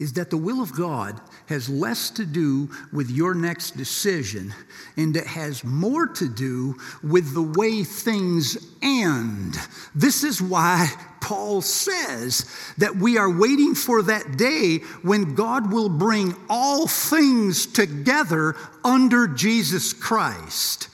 is 0.00 0.14
that 0.14 0.30
the 0.30 0.37
will 0.37 0.62
of 0.62 0.75
God 0.75 1.21
has 1.47 1.69
less 1.69 2.11
to 2.11 2.25
do 2.25 2.71
with 2.90 3.11
your 3.11 3.35
next 3.35 3.76
decision 3.76 4.52
and 4.97 5.14
it 5.14 5.26
has 5.26 5.62
more 5.62 6.07
to 6.07 6.28
do 6.28 6.75
with 7.02 7.35
the 7.35 7.42
way 7.42 7.85
things 7.85 8.57
end. 8.83 9.57
This 9.95 10.25
is 10.25 10.40
why 10.40 10.88
Paul 11.21 11.61
says 11.61 12.50
that 12.78 12.97
we 12.97 13.19
are 13.19 13.30
waiting 13.30 13.75
for 13.75 14.02
that 14.02 14.38
day 14.38 14.78
when 15.02 15.35
God 15.35 15.71
will 15.71 15.90
bring 15.90 16.35
all 16.49 16.88
things 16.88 17.66
together 17.66 18.57
under 18.83 19.28
Jesus 19.28 19.92
Christ. 19.92 20.88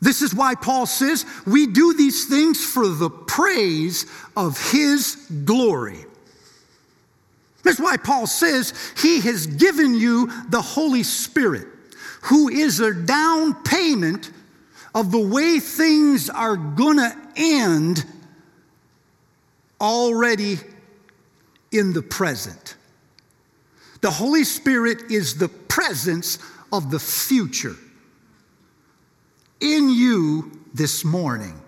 This 0.00 0.22
is 0.22 0.32
why 0.32 0.54
Paul 0.54 0.86
says 0.86 1.26
we 1.44 1.66
do 1.66 1.92
these 1.94 2.26
things 2.26 2.64
for 2.64 2.86
the 2.86 3.10
praise 3.10 4.06
of 4.36 4.70
his 4.70 5.16
glory. 5.44 6.05
That's 7.66 7.80
why 7.80 7.96
Paul 7.96 8.28
says 8.28 8.72
he 8.96 9.20
has 9.22 9.48
given 9.48 9.94
you 9.94 10.30
the 10.50 10.62
Holy 10.62 11.02
Spirit, 11.02 11.66
who 12.22 12.48
is 12.48 12.78
a 12.78 12.94
down 12.94 13.54
payment 13.64 14.30
of 14.94 15.10
the 15.10 15.18
way 15.18 15.58
things 15.58 16.30
are 16.30 16.56
going 16.56 16.98
to 16.98 17.16
end 17.34 18.04
already 19.80 20.58
in 21.72 21.92
the 21.92 22.02
present. 22.02 22.76
The 24.00 24.12
Holy 24.12 24.44
Spirit 24.44 25.10
is 25.10 25.36
the 25.36 25.48
presence 25.48 26.38
of 26.72 26.92
the 26.92 27.00
future 27.00 27.74
in 29.60 29.90
you 29.90 30.52
this 30.72 31.04
morning. 31.04 31.60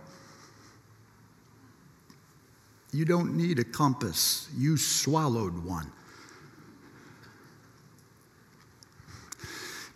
You 2.98 3.04
don't 3.04 3.36
need 3.36 3.60
a 3.60 3.64
compass, 3.64 4.48
you 4.56 4.76
swallowed 4.76 5.64
one. 5.64 5.88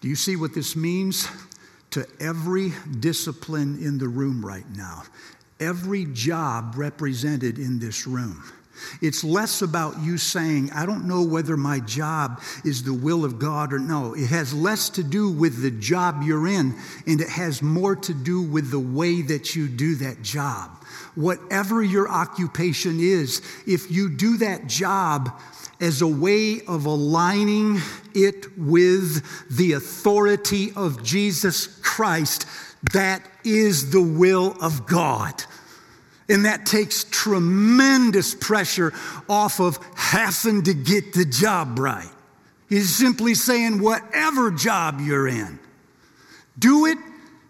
Do 0.00 0.06
you 0.06 0.14
see 0.14 0.36
what 0.36 0.54
this 0.54 0.76
means 0.76 1.26
to 1.90 2.06
every 2.20 2.72
discipline 3.00 3.84
in 3.84 3.98
the 3.98 4.06
room 4.06 4.46
right 4.46 4.70
now? 4.76 5.02
Every 5.58 6.04
job 6.04 6.74
represented 6.76 7.58
in 7.58 7.80
this 7.80 8.06
room. 8.06 8.40
It's 9.00 9.24
less 9.24 9.62
about 9.62 10.00
you 10.00 10.16
saying, 10.16 10.70
I 10.70 10.86
don't 10.86 11.08
know 11.08 11.24
whether 11.24 11.56
my 11.56 11.80
job 11.80 12.40
is 12.64 12.84
the 12.84 12.94
will 12.94 13.24
of 13.24 13.40
God 13.40 13.72
or 13.72 13.80
no. 13.80 14.14
It 14.14 14.28
has 14.28 14.54
less 14.54 14.88
to 14.90 15.02
do 15.02 15.28
with 15.28 15.60
the 15.60 15.72
job 15.72 16.22
you're 16.22 16.46
in, 16.46 16.78
and 17.08 17.20
it 17.20 17.30
has 17.30 17.62
more 17.62 17.96
to 17.96 18.14
do 18.14 18.42
with 18.42 18.70
the 18.70 18.78
way 18.78 19.22
that 19.22 19.56
you 19.56 19.66
do 19.66 19.96
that 19.96 20.22
job. 20.22 20.70
Whatever 21.14 21.82
your 21.82 22.08
occupation 22.08 22.98
is, 23.00 23.42
if 23.66 23.90
you 23.90 24.10
do 24.10 24.38
that 24.38 24.66
job 24.66 25.38
as 25.80 26.00
a 26.00 26.06
way 26.06 26.60
of 26.68 26.86
aligning 26.86 27.80
it 28.14 28.56
with 28.56 29.24
the 29.50 29.72
authority 29.72 30.72
of 30.76 31.02
Jesus 31.02 31.66
Christ, 31.82 32.46
that 32.92 33.22
is 33.44 33.90
the 33.90 34.02
will 34.02 34.56
of 34.60 34.86
God. 34.86 35.44
And 36.28 36.44
that 36.44 36.66
takes 36.66 37.04
tremendous 37.04 38.34
pressure 38.34 38.92
off 39.28 39.60
of 39.60 39.78
having 39.96 40.62
to 40.62 40.74
get 40.74 41.12
the 41.12 41.24
job 41.24 41.78
right. 41.78 42.08
He's 42.68 42.94
simply 42.94 43.34
saying, 43.34 43.82
whatever 43.82 44.50
job 44.50 45.00
you're 45.00 45.28
in, 45.28 45.58
do 46.58 46.86
it 46.86 46.98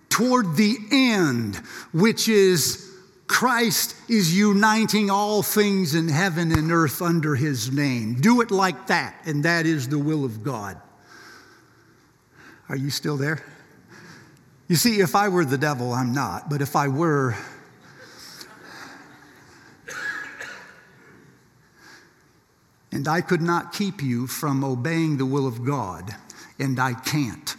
toward 0.09 0.57
the 0.57 0.77
end, 0.91 1.57
which 1.93 2.29
is 2.29 2.92
Christ 3.33 3.97
is 4.11 4.37
uniting 4.37 5.11
all 5.11 5.43
things 5.43 5.95
in 5.95 6.07
heaven 6.07 6.53
and 6.53 6.71
earth 6.71 7.01
under 7.01 7.35
his 7.35 7.73
name. 7.73 8.21
Do 8.21 8.43
it 8.43 8.51
like 8.51 8.89
that, 8.89 9.17
and 9.25 9.43
that 9.47 9.65
is 9.65 9.89
the 9.89 9.99
will 9.99 10.27
of 10.27 10.45
God. 10.45 10.79
Are 12.69 12.77
you 12.77 12.91
still 12.91 13.17
there? 13.17 13.43
You 14.69 14.77
see, 14.77 15.01
if 15.01 15.17
I 15.17 15.31
were 15.31 15.47
the 15.47 15.57
devil, 15.57 15.95
I'm 15.95 16.13
not, 16.13 16.51
but 16.51 16.61
if 16.61 16.77
I 16.77 16.89
were, 16.89 17.35
and 22.93 23.09
I 23.09 23.23
could 23.23 23.43
not 23.43 23.73
keep 23.73 24.03
you 24.03 24.27
from 24.27 24.63
obeying 24.63 25.17
the 25.17 25.27
will 25.27 25.47
of 25.47 25.65
God, 25.65 26.15
and 26.59 26.79
I 26.79 26.93
can't, 26.93 27.57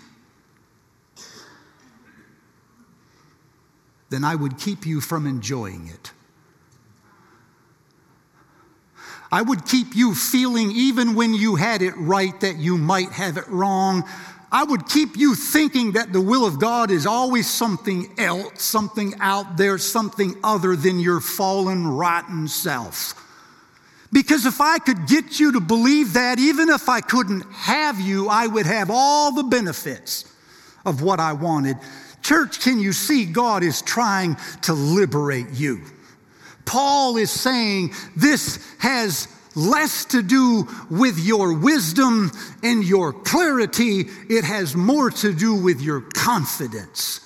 then 4.13 4.23
I 4.23 4.35
would 4.35 4.59
keep 4.59 4.85
you 4.85 5.01
from 5.01 5.25
enjoying 5.25 5.87
it. 5.87 6.11
I 9.31 9.41
would 9.41 9.65
keep 9.65 9.95
you 9.95 10.13
feeling, 10.13 10.69
even 10.71 11.15
when 11.15 11.33
you 11.33 11.55
had 11.55 11.81
it 11.81 11.95
right, 11.97 12.39
that 12.41 12.57
you 12.57 12.77
might 12.77 13.11
have 13.13 13.37
it 13.37 13.47
wrong. 13.47 14.03
I 14.51 14.63
would 14.63 14.87
keep 14.87 15.17
you 15.17 15.33
thinking 15.33 15.93
that 15.93 16.13
the 16.13 16.21
will 16.21 16.45
of 16.45 16.59
God 16.59 16.91
is 16.91 17.07
always 17.07 17.49
something 17.49 18.13
else, 18.19 18.61
something 18.61 19.15
out 19.19 19.57
there, 19.57 19.79
something 19.79 20.35
other 20.43 20.75
than 20.75 20.99
your 20.99 21.19
fallen, 21.19 21.87
rotten 21.87 22.47
self. 22.47 23.15
Because 24.11 24.45
if 24.45 24.61
I 24.61 24.77
could 24.77 25.07
get 25.07 25.39
you 25.39 25.53
to 25.53 25.59
believe 25.59 26.13
that, 26.13 26.37
even 26.37 26.69
if 26.69 26.87
I 26.87 27.01
couldn't 27.01 27.51
have 27.53 27.99
you, 27.99 28.29
I 28.29 28.45
would 28.45 28.67
have 28.67 28.91
all 28.91 29.31
the 29.31 29.41
benefits 29.41 30.31
of 30.85 31.01
what 31.01 31.19
I 31.19 31.33
wanted. 31.33 31.77
Church, 32.23 32.61
can 32.61 32.79
you 32.79 32.93
see 32.93 33.25
God 33.25 33.63
is 33.63 33.81
trying 33.81 34.37
to 34.63 34.73
liberate 34.73 35.51
you? 35.51 35.81
Paul 36.65 37.17
is 37.17 37.29
saying 37.29 37.91
this 38.15 38.65
has 38.79 39.27
less 39.55 40.05
to 40.05 40.23
do 40.23 40.67
with 40.89 41.19
your 41.19 41.53
wisdom 41.53 42.31
and 42.63 42.83
your 42.83 43.13
clarity, 43.13 44.05
it 44.29 44.43
has 44.43 44.75
more 44.75 45.11
to 45.11 45.33
do 45.33 45.55
with 45.55 45.81
your 45.81 46.01
confidence. 46.01 47.19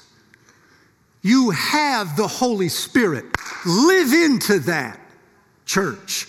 You 1.21 1.51
have 1.51 2.17
the 2.17 2.27
Holy 2.27 2.69
Spirit. 2.69 3.25
Live 3.65 4.13
into 4.13 4.59
that, 4.59 4.99
church 5.65 6.27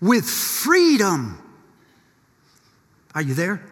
with 0.00 0.24
freedom. 0.24 1.38
Are 3.14 3.22
you 3.22 3.34
there? 3.34 3.62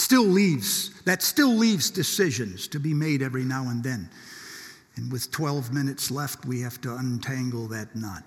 Still 0.00 0.24
leaves, 0.24 1.02
that 1.02 1.22
still 1.22 1.54
leaves 1.54 1.90
decisions 1.90 2.66
to 2.68 2.80
be 2.80 2.94
made 2.94 3.20
every 3.20 3.44
now 3.44 3.68
and 3.68 3.84
then. 3.84 4.08
And 4.96 5.12
with 5.12 5.30
12 5.30 5.74
minutes 5.74 6.10
left, 6.10 6.46
we 6.46 6.62
have 6.62 6.80
to 6.80 6.96
untangle 6.96 7.68
that 7.68 7.94
knot. 7.94 8.22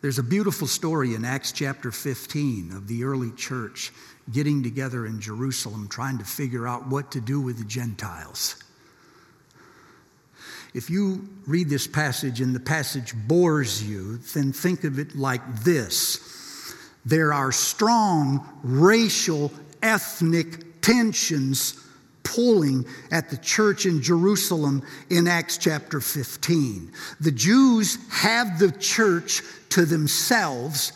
There's 0.00 0.18
a 0.18 0.22
beautiful 0.22 0.66
story 0.66 1.14
in 1.14 1.26
Acts 1.26 1.52
chapter 1.52 1.92
15 1.92 2.72
of 2.72 2.88
the 2.88 3.04
early 3.04 3.32
church 3.32 3.92
getting 4.32 4.62
together 4.62 5.04
in 5.04 5.20
Jerusalem 5.20 5.86
trying 5.86 6.16
to 6.16 6.24
figure 6.24 6.66
out 6.66 6.88
what 6.88 7.12
to 7.12 7.20
do 7.20 7.42
with 7.42 7.58
the 7.58 7.66
Gentiles. 7.66 8.56
If 10.72 10.88
you 10.88 11.28
read 11.46 11.68
this 11.68 11.86
passage 11.86 12.40
and 12.40 12.54
the 12.54 12.60
passage 12.60 13.12
bores 13.14 13.86
you, 13.86 14.16
then 14.32 14.54
think 14.54 14.84
of 14.84 14.98
it 14.98 15.14
like 15.14 15.42
this 15.56 16.33
there 17.04 17.32
are 17.32 17.52
strong 17.52 18.46
racial, 18.62 19.52
ethnic 19.82 20.80
tensions 20.80 21.80
pulling 22.22 22.84
at 23.10 23.30
the 23.30 23.36
church 23.36 23.86
in 23.86 24.02
Jerusalem 24.02 24.82
in 25.10 25.28
Acts 25.28 25.58
chapter 25.58 26.00
15. 26.00 26.90
The 27.20 27.30
Jews 27.30 27.98
have 28.10 28.58
the 28.58 28.72
church 28.72 29.42
to 29.70 29.84
themselves, 29.84 30.92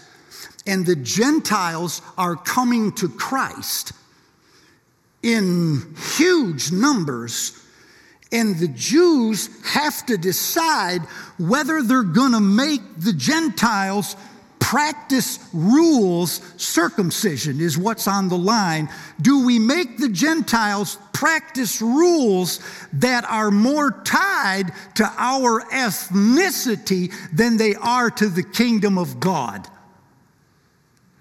and 0.67 0.85
the 0.85 0.97
Gentiles 0.97 2.03
are 2.17 2.37
coming 2.37 2.93
to 2.93 3.09
Christ 3.09 3.93
in 5.23 5.95
huge 6.17 6.73
numbers. 6.73 7.65
And 8.31 8.59
the 8.59 8.69
Jews 8.69 9.49
have 9.65 10.05
to 10.07 10.19
decide 10.19 11.01
whether 11.39 11.83
they're 11.83 12.03
going 12.03 12.33
to 12.33 12.41
make 12.41 12.83
the 12.99 13.15
Gentiles 13.15 14.17
practice 14.61 15.39
rules, 15.53 16.41
circumcision 16.57 17.61
is 17.61 17.79
what's 17.79 18.07
on 18.07 18.29
the 18.29 18.39
line. 18.39 18.89
Do 19.21 19.45
we 19.47 19.59
make 19.59 19.99
the 19.99 20.09
Gentiles 20.09 20.99
practice 21.13 21.81
rules 21.81 22.61
that 22.95 23.25
are 23.25 23.51
more 23.51 23.91
tied 24.05 24.73
to 24.97 25.11
our 25.17 25.63
ethnicity 25.73 27.13
than 27.33 27.57
they 27.57 27.75
are 27.77 28.11
to 28.11 28.29
the 28.29 28.43
kingdom 28.43 28.99
of 28.99 29.19
God? 29.21 29.67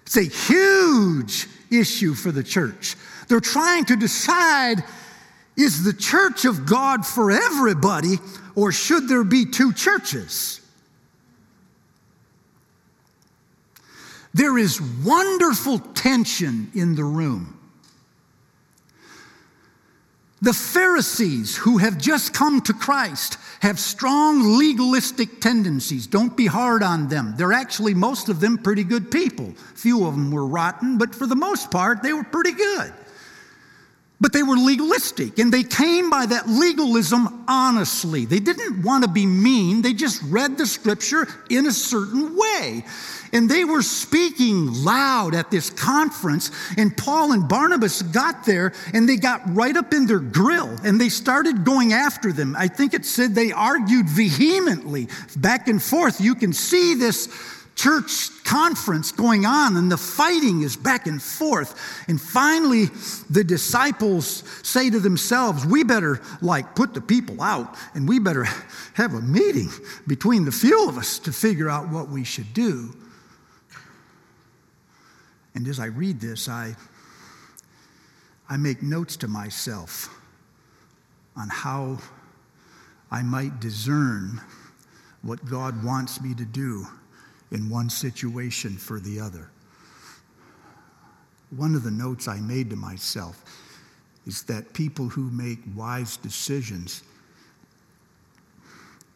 It's 0.06 0.16
a 0.16 0.22
huge 0.22 1.46
issue 1.70 2.14
for 2.14 2.32
the 2.32 2.42
church. 2.42 2.96
They're 3.28 3.40
trying 3.40 3.84
to 3.86 3.96
decide 3.96 4.82
is 5.56 5.82
the 5.82 5.92
church 5.92 6.44
of 6.44 6.66
God 6.66 7.04
for 7.04 7.32
everybody, 7.32 8.18
or 8.54 8.70
should 8.70 9.08
there 9.08 9.24
be 9.24 9.44
two 9.44 9.72
churches? 9.72 10.57
There 14.38 14.56
is 14.56 14.80
wonderful 14.80 15.80
tension 15.80 16.70
in 16.72 16.94
the 16.94 17.02
room. 17.02 17.58
The 20.40 20.52
Pharisees 20.52 21.56
who 21.56 21.78
have 21.78 21.98
just 21.98 22.32
come 22.32 22.60
to 22.60 22.72
Christ 22.72 23.36
have 23.62 23.80
strong 23.80 24.56
legalistic 24.56 25.40
tendencies. 25.40 26.06
Don't 26.06 26.36
be 26.36 26.46
hard 26.46 26.84
on 26.84 27.08
them. 27.08 27.34
They're 27.36 27.52
actually, 27.52 27.94
most 27.94 28.28
of 28.28 28.38
them, 28.38 28.58
pretty 28.58 28.84
good 28.84 29.10
people. 29.10 29.54
Few 29.74 30.06
of 30.06 30.14
them 30.14 30.30
were 30.30 30.46
rotten, 30.46 30.98
but 30.98 31.16
for 31.16 31.26
the 31.26 31.34
most 31.34 31.72
part, 31.72 32.04
they 32.04 32.12
were 32.12 32.22
pretty 32.22 32.52
good. 32.52 32.94
But 34.20 34.32
they 34.32 34.42
were 34.42 34.56
legalistic, 34.56 35.38
and 35.38 35.52
they 35.52 35.62
came 35.62 36.10
by 36.10 36.26
that 36.26 36.48
legalism 36.48 37.44
honestly. 37.46 38.24
They 38.24 38.40
didn't 38.40 38.82
want 38.82 39.04
to 39.04 39.10
be 39.10 39.26
mean, 39.26 39.80
they 39.80 39.94
just 39.94 40.22
read 40.24 40.58
the 40.58 40.66
scripture 40.66 41.28
in 41.50 41.66
a 41.66 41.72
certain 41.72 42.36
way. 42.36 42.84
And 43.32 43.48
they 43.48 43.64
were 43.64 43.82
speaking 43.82 44.72
loud 44.84 45.34
at 45.34 45.50
this 45.50 45.70
conference, 45.70 46.50
and 46.76 46.96
Paul 46.96 47.32
and 47.32 47.48
Barnabas 47.48 48.02
got 48.02 48.44
there 48.44 48.72
and 48.94 49.08
they 49.08 49.16
got 49.16 49.42
right 49.54 49.76
up 49.76 49.92
in 49.92 50.06
their 50.06 50.18
grill 50.18 50.74
and 50.82 51.00
they 51.00 51.10
started 51.10 51.64
going 51.64 51.92
after 51.92 52.32
them. 52.32 52.56
I 52.58 52.68
think 52.68 52.94
it 52.94 53.04
said 53.04 53.34
they 53.34 53.52
argued 53.52 54.08
vehemently 54.08 55.08
back 55.36 55.68
and 55.68 55.82
forth. 55.82 56.20
You 56.20 56.34
can 56.34 56.52
see 56.52 56.94
this 56.94 57.26
church 57.78 58.30
conference 58.42 59.12
going 59.12 59.46
on 59.46 59.76
and 59.76 59.90
the 59.90 59.96
fighting 59.96 60.62
is 60.62 60.76
back 60.76 61.06
and 61.06 61.22
forth. 61.22 61.80
And 62.08 62.20
finally, 62.20 62.86
the 63.30 63.44
disciples 63.44 64.42
say 64.66 64.90
to 64.90 64.98
themselves, 64.98 65.64
We 65.64 65.84
better 65.84 66.20
like 66.42 66.74
put 66.74 66.92
the 66.92 67.00
people 67.00 67.40
out 67.40 67.76
and 67.94 68.08
we 68.08 68.18
better 68.18 68.44
have 68.94 69.14
a 69.14 69.20
meeting 69.20 69.70
between 70.08 70.44
the 70.44 70.50
few 70.50 70.88
of 70.88 70.98
us 70.98 71.20
to 71.20 71.32
figure 71.32 71.70
out 71.70 71.88
what 71.88 72.08
we 72.08 72.24
should 72.24 72.52
do. 72.52 72.94
And 75.54 75.66
as 75.68 75.78
I 75.78 75.86
read 75.86 76.20
this, 76.20 76.48
I, 76.48 76.74
I 78.48 78.56
make 78.56 78.82
notes 78.82 79.16
to 79.18 79.28
myself 79.28 80.12
on 81.36 81.48
how 81.48 81.98
I 83.10 83.22
might 83.22 83.60
discern 83.60 84.40
what 85.22 85.44
God 85.44 85.84
wants 85.84 86.20
me 86.20 86.34
to 86.34 86.44
do 86.44 86.86
in 87.50 87.70
one 87.70 87.90
situation 87.90 88.76
for 88.76 89.00
the 89.00 89.20
other. 89.20 89.50
One 91.50 91.74
of 91.74 91.82
the 91.82 91.90
notes 91.90 92.28
I 92.28 92.40
made 92.40 92.70
to 92.70 92.76
myself 92.76 93.42
is 94.26 94.42
that 94.44 94.74
people 94.74 95.08
who 95.08 95.30
make 95.30 95.60
wise 95.74 96.16
decisions 96.18 97.02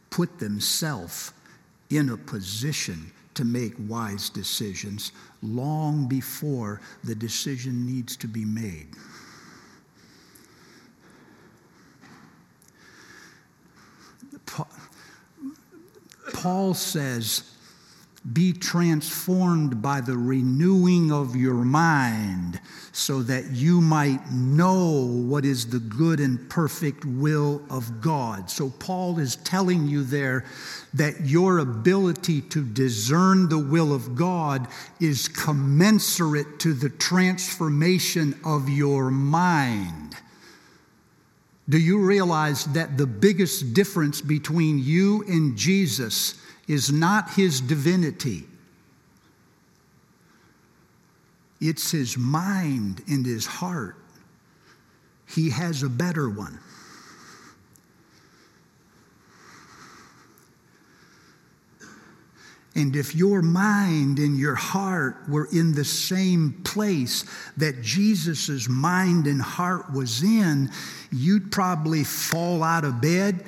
put 0.08 0.38
themselves 0.38 1.32
in 1.90 2.08
a 2.10 2.16
position 2.16 3.12
to 3.34 3.44
make 3.44 3.74
wise 3.88 4.30
decisions 4.30 5.12
long 5.42 6.06
before 6.06 6.80
the 7.04 7.14
decision 7.14 7.86
needs 7.86 8.16
to 8.16 8.26
be 8.26 8.44
made. 8.44 8.88
Paul 16.32 16.74
says 16.74 17.51
be 18.30 18.52
transformed 18.52 19.82
by 19.82 20.00
the 20.00 20.16
renewing 20.16 21.10
of 21.10 21.34
your 21.34 21.64
mind, 21.64 22.60
so 22.92 23.22
that 23.22 23.50
you 23.50 23.80
might 23.80 24.30
know 24.30 25.06
what 25.06 25.44
is 25.44 25.70
the 25.70 25.80
good 25.80 26.20
and 26.20 26.48
perfect 26.48 27.04
will 27.04 27.62
of 27.68 28.00
God. 28.00 28.48
So, 28.48 28.70
Paul 28.70 29.18
is 29.18 29.36
telling 29.36 29.88
you 29.88 30.04
there 30.04 30.44
that 30.94 31.22
your 31.22 31.58
ability 31.58 32.42
to 32.42 32.64
discern 32.64 33.48
the 33.48 33.58
will 33.58 33.92
of 33.92 34.14
God 34.14 34.68
is 35.00 35.26
commensurate 35.26 36.60
to 36.60 36.74
the 36.74 36.90
transformation 36.90 38.38
of 38.44 38.68
your 38.68 39.10
mind. 39.10 40.14
Do 41.68 41.78
you 41.78 41.98
realize 42.00 42.66
that 42.66 42.98
the 42.98 43.06
biggest 43.06 43.72
difference 43.72 44.20
between 44.20 44.78
you 44.78 45.24
and 45.26 45.56
Jesus? 45.56 46.41
Is 46.68 46.92
not 46.92 47.30
his 47.32 47.60
divinity, 47.60 48.44
it's 51.60 51.90
his 51.90 52.16
mind 52.16 53.02
and 53.08 53.24
his 53.24 53.46
heart. 53.46 53.96
He 55.28 55.50
has 55.50 55.82
a 55.82 55.88
better 55.88 56.28
one. 56.28 56.58
And 62.74 62.96
if 62.96 63.14
your 63.14 63.42
mind 63.42 64.18
and 64.18 64.38
your 64.38 64.54
heart 64.54 65.28
were 65.28 65.46
in 65.52 65.74
the 65.74 65.84
same 65.84 66.52
place 66.64 67.24
that 67.58 67.82
Jesus' 67.82 68.68
mind 68.68 69.26
and 69.26 69.42
heart 69.42 69.92
was 69.92 70.22
in, 70.22 70.70
you'd 71.10 71.52
probably 71.52 72.02
fall 72.02 72.62
out 72.62 72.84
of 72.84 73.00
bed 73.00 73.44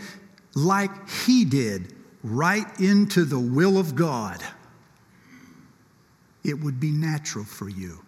like 0.55 1.09
he 1.09 1.45
did 1.45 1.94
right 2.25 2.67
into 2.81 3.25
the 3.25 3.39
will 3.39 3.79
of 3.79 3.95
God, 3.95 4.43
it 6.43 6.59
would 6.59 6.81
be 6.81 6.91
natural 6.91 7.45
for 7.45 7.69
you. 7.69 8.01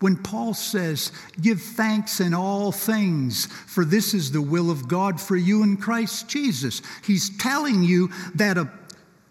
When 0.00 0.16
Paul 0.16 0.52
says, 0.52 1.10
Give 1.40 1.60
thanks 1.60 2.20
in 2.20 2.34
all 2.34 2.70
things, 2.70 3.46
for 3.46 3.84
this 3.84 4.12
is 4.12 4.30
the 4.30 4.42
will 4.42 4.70
of 4.70 4.88
God 4.88 5.20
for 5.20 5.36
you 5.36 5.62
in 5.62 5.76
Christ 5.78 6.28
Jesus, 6.28 6.82
he's 7.04 7.34
telling 7.38 7.82
you 7.82 8.10
that, 8.34 8.58
a, 8.58 8.68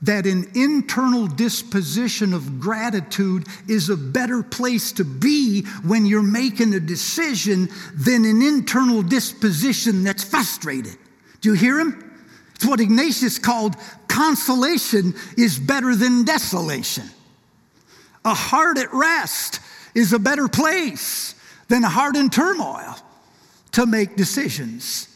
that 0.02 0.26
an 0.26 0.50
internal 0.56 1.28
disposition 1.28 2.34
of 2.34 2.60
gratitude 2.60 3.48
is 3.68 3.90
a 3.90 3.98
better 3.98 4.42
place 4.42 4.92
to 4.94 5.04
be 5.06 5.64
when 5.84 6.06
you're 6.08 6.24
making 6.24 6.74
a 6.74 6.80
decision 6.80 7.70
than 7.94 8.26
an 8.26 8.42
internal 8.42 9.04
disposition 9.04 10.04
that's 10.04 10.24
frustrated. 10.24 10.98
Do 11.42 11.50
you 11.50 11.56
hear 11.56 11.80
him? 11.80 12.05
It's 12.66 12.72
what 12.72 12.80
Ignatius 12.80 13.38
called 13.38 13.76
consolation 14.08 15.14
is 15.38 15.60
better 15.60 15.96
than 15.96 16.26
desolation. 16.26 17.04
A 18.26 18.34
heart 18.34 18.80
at 18.80 18.92
rest 18.92 19.60
is 19.94 20.14
a 20.14 20.18
better 20.18 20.48
place 20.48 21.36
than 21.68 21.84
a 21.84 21.90
heart 21.90 22.16
in 22.16 22.32
turmoil 22.32 22.96
to 23.74 23.86
make 23.86 24.16
decisions. 24.16 25.16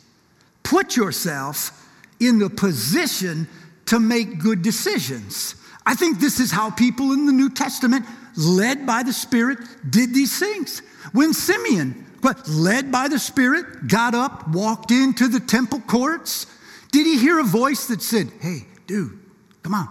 Put 0.61 0.95
yourself 0.95 1.89
in 2.19 2.37
the 2.37 2.51
position 2.51 3.47
to 3.87 3.99
make 3.99 4.37
good 4.37 4.61
decisions. 4.61 5.55
I 5.87 5.95
think 5.95 6.19
this 6.19 6.39
is 6.39 6.51
how 6.51 6.69
people 6.69 7.13
in 7.13 7.25
the 7.25 7.31
New 7.31 7.49
Testament, 7.49 8.05
led 8.37 8.85
by 8.85 9.01
the 9.01 9.13
Spirit, 9.13 9.57
did 9.89 10.13
these 10.13 10.37
things. 10.37 10.83
When 11.13 11.33
Simeon 11.33 12.05
led 12.47 12.91
by 12.91 13.07
the 13.07 13.17
Spirit, 13.17 13.87
got 13.87 14.13
up, 14.13 14.49
walked 14.49 14.91
into 14.91 15.27
the 15.27 15.39
temple 15.39 15.79
courts. 15.87 16.45
Did 16.91 17.05
he 17.05 17.17
hear 17.17 17.39
a 17.39 17.43
voice 17.43 17.85
that 17.87 18.01
said, 18.01 18.31
Hey, 18.39 18.65
dude, 18.87 19.19
come 19.63 19.73
on, 19.73 19.87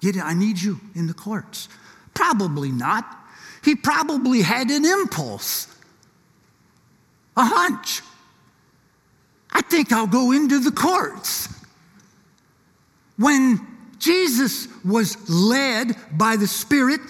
get 0.00 0.16
it. 0.16 0.22
I 0.22 0.34
need 0.34 0.60
you 0.60 0.80
in 0.94 1.06
the 1.06 1.14
courts? 1.14 1.68
Probably 2.14 2.70
not. 2.70 3.04
He 3.64 3.74
probably 3.74 4.42
had 4.42 4.70
an 4.70 4.84
impulse, 4.84 5.68
a 7.36 7.44
hunch. 7.44 8.02
I 9.50 9.62
think 9.62 9.92
I'll 9.92 10.06
go 10.06 10.32
into 10.32 10.58
the 10.58 10.72
courts. 10.72 11.48
When 13.16 13.60
Jesus 13.98 14.66
was 14.84 15.30
led 15.30 15.94
by 16.12 16.36
the 16.36 16.46
Spirit 16.46 17.00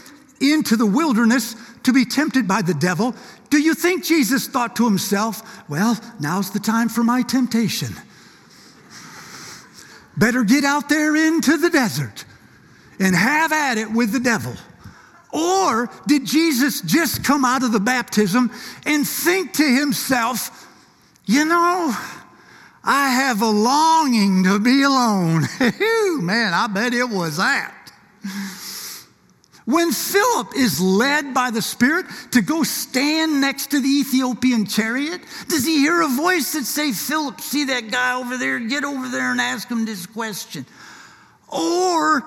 into 0.40 0.76
the 0.76 0.86
wilderness 0.86 1.56
to 1.84 1.92
be 1.92 2.04
tempted 2.04 2.46
by 2.46 2.62
the 2.62 2.74
devil, 2.74 3.14
do 3.48 3.58
you 3.58 3.74
think 3.74 4.04
Jesus 4.04 4.46
thought 4.46 4.76
to 4.76 4.84
himself, 4.84 5.62
well, 5.68 5.98
now's 6.20 6.50
the 6.50 6.58
time 6.58 6.88
for 6.88 7.02
my 7.02 7.22
temptation? 7.22 7.94
Better 10.16 10.44
get 10.44 10.64
out 10.64 10.88
there 10.88 11.16
into 11.16 11.56
the 11.56 11.70
desert 11.70 12.24
and 12.98 13.14
have 13.16 13.52
at 13.52 13.78
it 13.78 13.90
with 13.90 14.12
the 14.12 14.20
devil. 14.20 14.54
Or 15.32 15.90
did 16.06 16.26
Jesus 16.26 16.82
just 16.82 17.24
come 17.24 17.44
out 17.44 17.62
of 17.62 17.72
the 17.72 17.80
baptism 17.80 18.50
and 18.84 19.06
think 19.06 19.54
to 19.54 19.64
himself, 19.64 20.68
you 21.24 21.44
know, 21.44 21.96
I 22.84 23.10
have 23.10 23.40
a 23.40 23.48
longing 23.48 24.44
to 24.44 24.58
be 24.58 24.82
alone. 24.82 25.46
Man, 26.20 26.52
I 26.52 26.66
bet 26.66 26.92
it 26.92 27.08
was 27.08 27.38
that. 27.38 27.74
When 29.64 29.92
Philip 29.92 30.56
is 30.56 30.80
led 30.80 31.34
by 31.34 31.50
the 31.50 31.62
Spirit 31.62 32.06
to 32.32 32.42
go 32.42 32.64
stand 32.64 33.40
next 33.40 33.70
to 33.70 33.80
the 33.80 33.88
Ethiopian 33.88 34.66
chariot, 34.66 35.20
does 35.48 35.64
he 35.64 35.78
hear 35.78 36.02
a 36.02 36.08
voice 36.08 36.52
that 36.54 36.64
say, 36.64 36.92
Philip, 36.92 37.40
see 37.40 37.64
that 37.66 37.90
guy 37.90 38.16
over 38.18 38.36
there? 38.36 38.58
Get 38.58 38.84
over 38.84 39.08
there 39.08 39.30
and 39.30 39.40
ask 39.40 39.70
him 39.70 39.84
this 39.84 40.06
question. 40.06 40.66
Or 41.48 42.24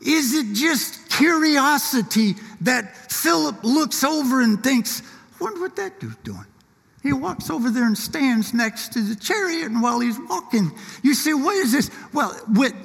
is 0.00 0.34
it 0.34 0.54
just 0.54 1.08
curiosity 1.10 2.34
that 2.62 3.12
Philip 3.12 3.62
looks 3.62 4.02
over 4.02 4.40
and 4.40 4.62
thinks, 4.62 5.02
I 5.40 5.44
wonder 5.44 5.60
what 5.60 5.76
that 5.76 6.00
dude's 6.00 6.16
doing? 6.24 6.46
He 7.04 7.12
walks 7.12 7.50
over 7.50 7.70
there 7.70 7.86
and 7.86 7.96
stands 7.96 8.54
next 8.54 8.94
to 8.94 9.02
the 9.02 9.14
chariot, 9.14 9.66
and 9.66 9.82
while 9.82 10.00
he's 10.00 10.18
walking, 10.18 10.72
you 11.02 11.12
say, 11.12 11.34
What 11.34 11.54
is 11.56 11.70
this? 11.70 11.90
Well, 12.14 12.30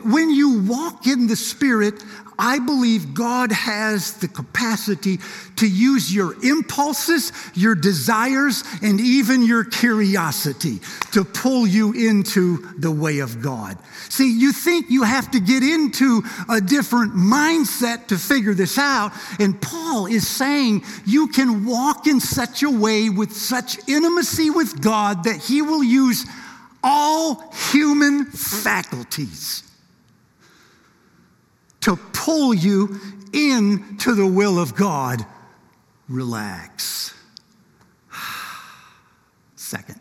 when 0.04 0.30
you 0.30 0.60
walk 0.64 1.08
in 1.08 1.28
the 1.28 1.38
Spirit, 1.38 2.04
I 2.40 2.60
believe 2.60 3.14
God 3.14 3.52
has 3.52 4.14
the 4.14 4.30
capacity 4.30 5.20
to 5.58 5.68
use 5.68 6.14
your 6.14 6.34
impulses, 6.44 7.34
your 7.54 7.76
desires, 7.76 8.64
and 8.82 9.02
even 9.02 9.46
your 9.46 9.66
curiosity 9.66 10.80
to 11.12 11.26
pull 11.26 11.68
you 11.68 11.92
into 11.92 12.66
the 12.78 12.90
way 12.90 13.20
of 13.20 13.42
God. 13.42 13.78
See, 14.08 14.32
you 14.40 14.54
think 14.54 14.90
you 14.90 15.04
have 15.04 15.30
to 15.32 15.42
get 15.42 15.64
into 15.64 16.24
a 16.48 16.62
different 16.62 17.14
mindset 17.14 18.08
to 18.08 18.18
figure 18.18 18.54
this 18.54 18.78
out. 18.78 19.12
And 19.40 19.62
Paul 19.62 20.06
is 20.06 20.26
saying 20.26 20.84
you 21.06 21.28
can 21.28 21.66
walk 21.66 22.08
in 22.08 22.22
such 22.22 22.64
a 22.64 22.70
way 22.70 23.10
with 23.10 23.34
such 23.34 23.86
intimacy 23.90 24.50
with 24.50 24.82
God 24.82 25.26
that 25.26 25.44
he 25.44 25.62
will 25.62 25.84
use 25.84 26.26
all 26.82 27.52
human 27.52 28.24
faculties 28.26 29.69
to 31.82 31.96
pull 32.14 32.54
you 32.54 33.00
into 33.34 34.16
the 34.16 34.28
will 34.28 34.60
of 34.60 34.76
God. 34.76 35.26
Relax. 36.08 37.14
Second. 39.56 40.00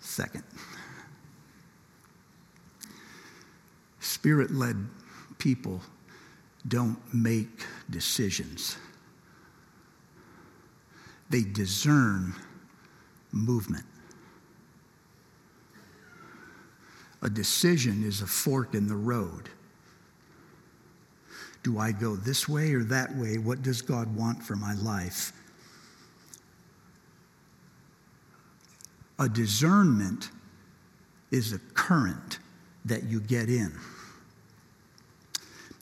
Second. 0.00 0.44
Spirit 4.00 4.50
led 4.50 4.76
people 5.38 5.80
don't 6.66 6.98
make 7.14 7.64
decisions, 7.90 8.76
they 11.30 11.42
discern 11.42 12.34
movement. 13.32 13.84
A 17.26 17.28
decision 17.28 18.04
is 18.04 18.22
a 18.22 18.26
fork 18.26 18.74
in 18.74 18.86
the 18.86 18.94
road. 18.94 19.50
Do 21.64 21.80
I 21.80 21.90
go 21.90 22.14
this 22.14 22.48
way 22.48 22.72
or 22.72 22.84
that 22.84 23.16
way? 23.16 23.36
What 23.38 23.62
does 23.62 23.82
God 23.82 24.14
want 24.16 24.40
for 24.40 24.54
my 24.54 24.74
life? 24.74 25.32
A 29.18 29.28
discernment 29.28 30.30
is 31.32 31.52
a 31.52 31.58
current 31.74 32.38
that 32.84 33.02
you 33.02 33.18
get 33.18 33.48
in 33.48 33.72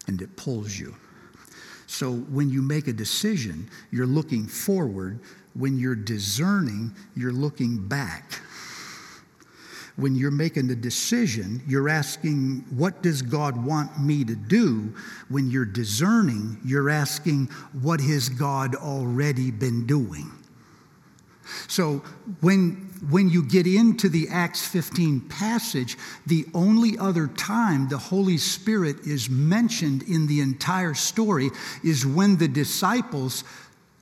and 0.06 0.22
it 0.22 0.34
pulls 0.36 0.78
you. 0.78 0.94
So 1.86 2.12
when 2.12 2.48
you 2.48 2.62
make 2.62 2.88
a 2.88 2.92
decision, 2.94 3.68
you're 3.90 4.06
looking 4.06 4.46
forward. 4.46 5.20
When 5.52 5.78
you're 5.78 5.94
discerning, 5.94 6.94
you're 7.14 7.32
looking 7.32 7.86
back. 7.86 8.40
When 9.96 10.16
you're 10.16 10.30
making 10.30 10.70
a 10.70 10.74
decision, 10.74 11.62
you're 11.66 11.88
asking, 11.88 12.64
What 12.70 13.02
does 13.02 13.22
God 13.22 13.64
want 13.64 14.00
me 14.00 14.24
to 14.24 14.34
do? 14.34 14.92
When 15.28 15.50
you're 15.50 15.64
discerning, 15.64 16.60
you're 16.64 16.90
asking, 16.90 17.46
What 17.80 18.00
has 18.00 18.28
God 18.28 18.74
already 18.74 19.50
been 19.50 19.86
doing? 19.86 20.30
So 21.68 22.02
when 22.40 22.90
when 23.10 23.28
you 23.28 23.42
get 23.42 23.66
into 23.66 24.08
the 24.08 24.28
Acts 24.30 24.66
15 24.66 25.20
passage, 25.28 25.98
the 26.26 26.46
only 26.54 26.96
other 26.98 27.26
time 27.26 27.88
the 27.88 27.98
Holy 27.98 28.38
Spirit 28.38 29.00
is 29.00 29.28
mentioned 29.28 30.02
in 30.04 30.26
the 30.26 30.40
entire 30.40 30.94
story 30.94 31.50
is 31.82 32.06
when 32.06 32.38
the 32.38 32.48
disciples 32.48 33.44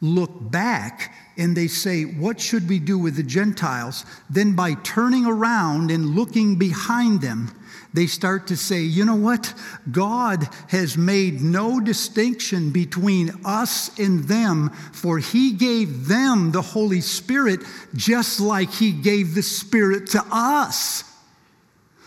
look 0.02 0.50
back 0.50 1.14
and 1.38 1.56
they 1.56 1.68
say, 1.68 2.02
What 2.02 2.38
should 2.38 2.68
we 2.68 2.78
do 2.78 2.98
with 2.98 3.16
the 3.16 3.22
Gentiles? 3.22 4.04
Then, 4.28 4.54
by 4.54 4.74
turning 4.74 5.24
around 5.24 5.90
and 5.90 6.14
looking 6.14 6.56
behind 6.56 7.22
them, 7.22 7.50
they 7.94 8.06
start 8.06 8.46
to 8.46 8.56
say, 8.56 8.80
you 8.80 9.04
know 9.04 9.16
what? 9.16 9.52
God 9.90 10.48
has 10.68 10.96
made 10.96 11.42
no 11.42 11.78
distinction 11.78 12.70
between 12.70 13.32
us 13.44 13.98
and 13.98 14.24
them, 14.24 14.70
for 14.92 15.18
He 15.18 15.52
gave 15.52 16.08
them 16.08 16.52
the 16.52 16.62
Holy 16.62 17.02
Spirit 17.02 17.60
just 17.94 18.40
like 18.40 18.72
He 18.72 18.92
gave 18.92 19.34
the 19.34 19.42
Spirit 19.42 20.08
to 20.10 20.24
us. 20.30 21.04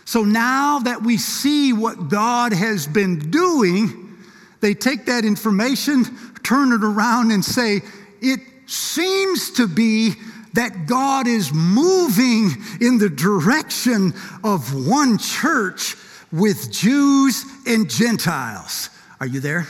So 0.06 0.24
now 0.24 0.80
that 0.80 1.04
we 1.04 1.18
see 1.18 1.74
what 1.74 2.10
God 2.10 2.54
has 2.54 2.88
been 2.88 3.32
doing, 3.32 4.18
they 4.62 4.74
take 4.74 5.06
that 5.06 5.26
information, 5.26 6.06
turn 6.46 6.72
it 6.72 6.84
around, 6.84 7.32
and 7.32 7.44
say, 7.44 7.82
it 8.22 8.40
seems 8.68 9.52
to 9.52 9.68
be 9.68 10.14
that 10.54 10.86
God 10.86 11.28
is 11.28 11.52
moving 11.54 12.52
in 12.80 12.98
the 12.98 13.10
direction 13.10 14.14
of 14.44 14.88
one 14.88 15.18
church 15.18 15.96
with 16.32 16.72
Jews 16.72 17.44
and 17.68 17.90
Gentiles. 17.90 18.90
Are 19.20 19.28
you 19.28 19.40
there? 19.42 19.68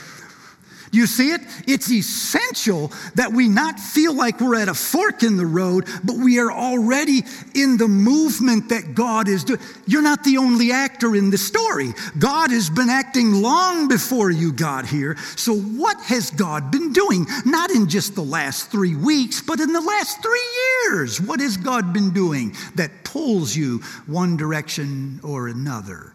You 0.96 1.06
see 1.06 1.32
it? 1.32 1.42
It's 1.66 1.92
essential 1.92 2.90
that 3.16 3.30
we 3.30 3.48
not 3.48 3.78
feel 3.78 4.14
like 4.14 4.40
we're 4.40 4.58
at 4.58 4.70
a 4.70 4.74
fork 4.74 5.22
in 5.22 5.36
the 5.36 5.44
road, 5.44 5.86
but 6.02 6.16
we 6.16 6.38
are 6.38 6.50
already 6.50 7.22
in 7.54 7.76
the 7.76 7.86
movement 7.86 8.70
that 8.70 8.94
God 8.94 9.28
is 9.28 9.44
doing. 9.44 9.60
You're 9.86 10.00
not 10.00 10.24
the 10.24 10.38
only 10.38 10.72
actor 10.72 11.14
in 11.14 11.28
the 11.28 11.36
story. 11.36 11.92
God 12.18 12.50
has 12.50 12.70
been 12.70 12.88
acting 12.88 13.42
long 13.42 13.88
before 13.88 14.30
you 14.30 14.54
got 14.54 14.86
here. 14.86 15.18
So, 15.36 15.54
what 15.54 16.00
has 16.00 16.30
God 16.30 16.70
been 16.70 16.94
doing? 16.94 17.26
Not 17.44 17.70
in 17.70 17.90
just 17.90 18.14
the 18.14 18.22
last 18.24 18.70
three 18.70 18.96
weeks, 18.96 19.42
but 19.42 19.60
in 19.60 19.74
the 19.74 19.82
last 19.82 20.22
three 20.22 20.48
years. 20.88 21.20
What 21.20 21.40
has 21.40 21.58
God 21.58 21.92
been 21.92 22.14
doing 22.14 22.56
that 22.76 23.04
pulls 23.04 23.54
you 23.54 23.80
one 24.06 24.38
direction 24.38 25.20
or 25.22 25.48
another? 25.48 26.14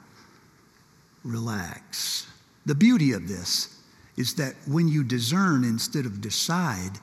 Relax. 1.24 2.26
The 2.66 2.74
beauty 2.74 3.12
of 3.12 3.28
this 3.28 3.78
is 4.18 4.36
that 4.36 4.56
when 4.68 4.88
you 4.88 5.04
discern 5.04 5.64
instead 5.64 6.06
of 6.06 6.22
decide, 6.22 7.00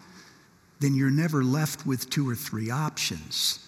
then 0.80 0.94
you're 0.94 1.10
never 1.10 1.42
left 1.42 1.86
with 1.86 2.08
two 2.10 2.28
or 2.28 2.34
three 2.34 2.70
options. 2.70 3.66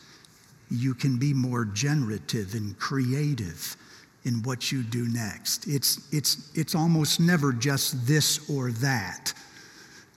You 0.71 0.95
can 0.95 1.19
be 1.19 1.35
more 1.35 1.65
generative 1.65 2.55
and 2.55 2.79
creative 2.79 3.77
in 4.25 4.43
what 4.43 4.71
you 4.71 4.83
do 4.83 5.09
next. 5.09 5.67
It's, 5.67 6.07
it's, 6.13 6.51
it's 6.55 6.75
almost 6.75 7.19
never 7.19 7.53
just 7.53 8.07
this 8.07 8.49
or 8.51 8.71
that. 8.73 9.33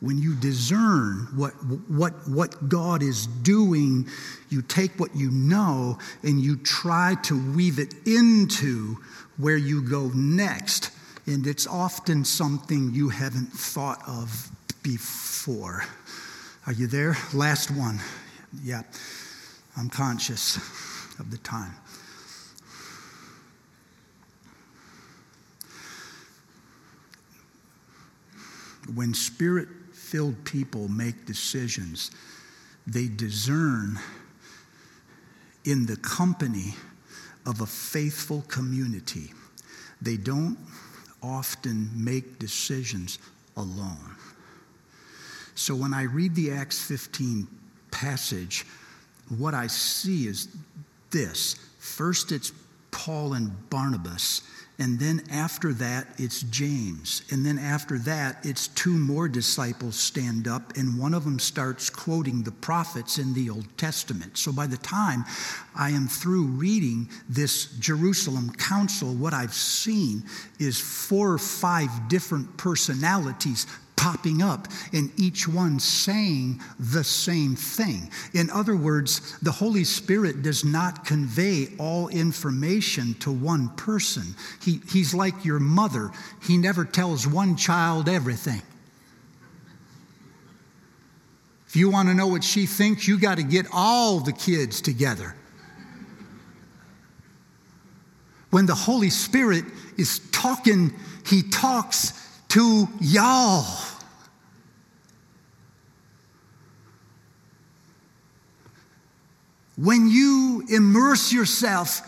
When 0.01 0.17
you 0.17 0.35
discern 0.35 1.29
what, 1.33 1.53
what, 1.87 2.11
what 2.27 2.67
God 2.67 3.01
is 3.01 3.25
doing, 3.25 4.07
you 4.49 4.61
take 4.61 4.99
what 4.99 5.15
you 5.15 5.31
know 5.31 5.97
and 6.23 6.41
you 6.41 6.57
try 6.57 7.15
to 7.23 7.53
weave 7.53 7.79
it 7.79 7.93
into 8.05 8.97
where 9.37 9.55
you 9.55 9.81
go 9.81 10.11
next 10.13 10.91
and 11.25 11.47
it's 11.47 11.67
often 11.67 12.25
something 12.25 12.91
you 12.93 13.09
haven't 13.09 13.47
thought 13.47 14.01
of 14.07 14.49
before. 14.81 15.83
Are 16.67 16.73
you 16.73 16.87
there? 16.87 17.15
Last 17.33 17.71
one. 17.71 17.99
Yeah, 18.61 18.83
I'm 19.77 19.89
conscious 19.89 20.57
of 21.19 21.31
the 21.31 21.37
time. 21.37 21.73
When 28.93 29.13
spirit 29.13 29.69
filled 29.93 30.43
people 30.43 30.89
make 30.89 31.25
decisions, 31.25 32.11
they 32.85 33.07
discern 33.07 33.97
in 35.63 35.85
the 35.85 35.95
company 35.97 36.75
of 37.45 37.61
a 37.61 37.65
faithful 37.65 38.41
community. 38.49 39.31
They 40.01 40.17
don't 40.17 40.57
often 41.23 41.89
make 41.95 42.37
decisions 42.37 43.19
alone. 43.57 44.15
So 45.55 45.75
when 45.75 45.93
I 45.93 46.03
read 46.03 46.35
the 46.35 46.51
Acts 46.51 46.83
15 46.83 47.47
passage, 47.91 48.65
what 49.37 49.53
I 49.53 49.67
see 49.67 50.27
is 50.27 50.47
this. 51.11 51.55
First, 51.79 52.31
it's 52.31 52.51
Paul 53.03 53.33
and 53.33 53.69
Barnabas 53.69 54.41
and 54.79 54.99
then 54.99 55.21
after 55.29 55.71
that, 55.73 56.07
it's 56.17 56.41
James. 56.41 57.21
And 57.31 57.45
then 57.45 57.59
after 57.59 57.99
that, 57.99 58.43
it's 58.43 58.69
two 58.69 58.97
more 58.97 59.27
disciples 59.27 59.95
stand 59.95 60.47
up, 60.47 60.75
and 60.75 60.99
one 60.99 61.13
of 61.13 61.23
them 61.23 61.37
starts 61.37 61.91
quoting 61.91 62.41
the 62.41 62.51
prophets 62.51 63.19
in 63.19 63.35
the 63.35 63.51
Old 63.51 63.67
Testament. 63.77 64.37
So 64.37 64.51
by 64.51 64.65
the 64.65 64.77
time 64.77 65.25
I 65.75 65.91
am 65.91 66.07
through 66.07 66.45
reading 66.45 67.07
this 67.29 67.67
Jerusalem 67.77 68.51
Council, 68.53 69.13
what 69.13 69.33
I've 69.33 69.53
seen 69.53 70.23
is 70.59 70.79
four 70.79 71.31
or 71.31 71.37
five 71.37 71.89
different 72.09 72.57
personalities 72.57 73.67
popping 74.03 74.41
up 74.41 74.67
and 74.91 75.09
each 75.17 75.47
one 75.47 75.79
saying 75.79 76.59
the 76.77 77.05
same 77.05 77.55
thing. 77.55 78.11
In 78.33 78.49
other 78.49 78.75
words, 78.75 79.39
the 79.39 79.51
Holy 79.51 79.85
Spirit 79.85 80.41
does 80.41 80.65
not 80.65 81.05
convey 81.05 81.69
all 81.79 82.09
information 82.09 83.13
to 83.21 83.31
one 83.31 83.69
person. 83.77 84.35
He, 84.61 84.81
he's 84.89 85.13
like 85.13 85.45
your 85.45 85.61
mother, 85.61 86.11
He 86.45 86.57
never 86.57 86.83
tells 86.83 87.25
one 87.25 87.55
child 87.55 88.09
everything. 88.09 88.61
If 91.67 91.77
you 91.77 91.89
want 91.89 92.09
to 92.09 92.13
know 92.13 92.27
what 92.27 92.43
she 92.43 92.65
thinks, 92.65 93.07
you 93.07 93.17
got 93.17 93.37
to 93.37 93.43
get 93.43 93.67
all 93.71 94.19
the 94.19 94.33
kids 94.33 94.81
together. 94.81 95.33
When 98.49 98.65
the 98.65 98.75
Holy 98.75 99.09
Spirit 99.09 99.63
is 99.97 100.19
talking, 100.33 100.93
He 101.25 101.41
talks 101.41 102.19
to 102.49 102.89
y'all. 102.99 103.92
When 109.75 110.07
you 110.07 110.63
immerse 110.69 111.33
yourself 111.33 112.01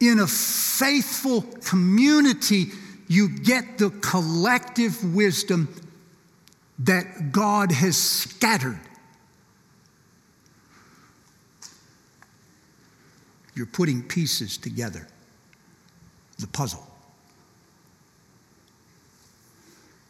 in 0.00 0.18
a 0.18 0.26
faithful 0.26 1.42
community, 1.64 2.72
you 3.08 3.28
get 3.28 3.78
the 3.78 3.90
collective 3.90 5.14
wisdom 5.14 5.68
that 6.80 7.30
God 7.30 7.70
has 7.70 7.96
scattered. 7.96 8.80
You're 13.54 13.66
putting 13.66 14.02
pieces 14.02 14.58
together, 14.58 15.06
the 16.38 16.48
puzzle. 16.48 16.84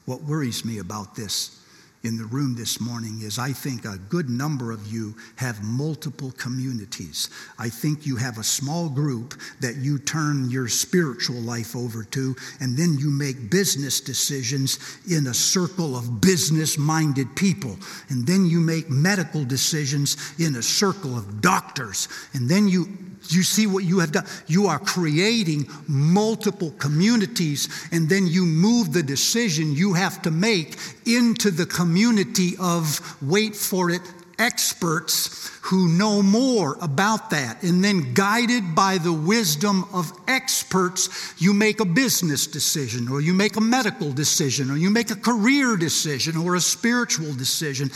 What 0.07 0.23
worries 0.23 0.65
me 0.65 0.79
about 0.79 1.15
this 1.15 1.61
in 2.05 2.19
the 2.19 2.25
room 2.27 2.55
this 2.55 2.81
morning 2.81 3.21
is 3.23 3.39
I 3.39 3.53
think 3.53 3.85
a 3.85 3.99
good 4.09 4.29
number 4.29 4.71
of 4.71 4.87
you 4.87 5.17
have 5.37 5.65
multiple 5.65 6.31
communities. 6.33 7.31
I 7.59 7.71
think 7.71 8.07
you 8.07 8.17
have 8.17 8.39
a 8.39 8.45
small 8.45 8.89
group 8.91 9.35
that 9.61 9.77
you 9.77 9.99
turn 9.99 10.51
your 10.51 10.69
spiritual 10.69 11.41
life 11.41 11.75
over 11.75 12.05
to, 12.05 12.37
and 12.61 12.77
then 12.77 12.99
you 12.99 13.11
make 13.11 13.51
business 13.51 14.01
decisions 14.01 14.79
in 15.11 15.27
a 15.27 15.35
circle 15.35 15.97
of 15.97 16.21
business 16.21 16.77
minded 16.77 17.35
people. 17.35 17.77
And 18.11 18.27
then 18.27 18.47
you 18.47 18.61
make 18.61 18.91
medical 18.91 19.45
decisions 19.45 20.17
in 20.39 20.57
a 20.57 20.63
circle 20.63 21.17
of 21.17 21.41
doctors. 21.41 22.09
And 22.35 22.49
then 22.49 22.69
you 22.69 22.87
you 23.29 23.43
see 23.43 23.67
what 23.67 23.85
you 23.85 24.01
have 24.01 24.13
done? 24.13 24.27
You 24.47 24.67
are 24.67 24.79
creating 24.79 25.69
multiple 25.87 26.73
communities, 26.79 27.69
and 27.93 28.09
then 28.09 28.27
you 28.27 28.45
move 28.45 28.93
the 28.93 29.03
decision 29.03 29.75
you 29.75 29.95
have 29.95 30.23
to 30.23 30.31
make 30.31 30.77
into 31.07 31.51
the 31.51 31.67
community 31.67 32.55
of, 32.61 33.17
wait 33.23 33.57
for 33.57 33.91
it, 33.91 34.03
experts 34.39 35.51
who 35.63 35.89
know 35.89 36.23
more 36.23 36.77
about 36.83 37.31
that. 37.31 37.63
And 37.63 37.83
then, 37.83 38.15
guided 38.15 38.75
by 38.75 38.99
the 38.99 39.13
wisdom 39.13 39.85
of 39.93 40.13
experts, 40.29 41.35
you 41.39 41.55
make 41.55 41.81
a 41.81 41.85
business 41.85 42.47
decision, 42.47 43.09
or 43.09 43.21
you 43.21 43.33
make 43.33 43.57
a 43.57 43.61
medical 43.61 44.13
decision, 44.13 44.71
or 44.71 44.77
you 44.77 44.91
make 44.91 45.11
a 45.11 45.17
career 45.17 45.77
decision, 45.77 46.37
or 46.37 46.57
a 46.57 46.61
spiritual 46.61 47.33
decision. 47.33 47.91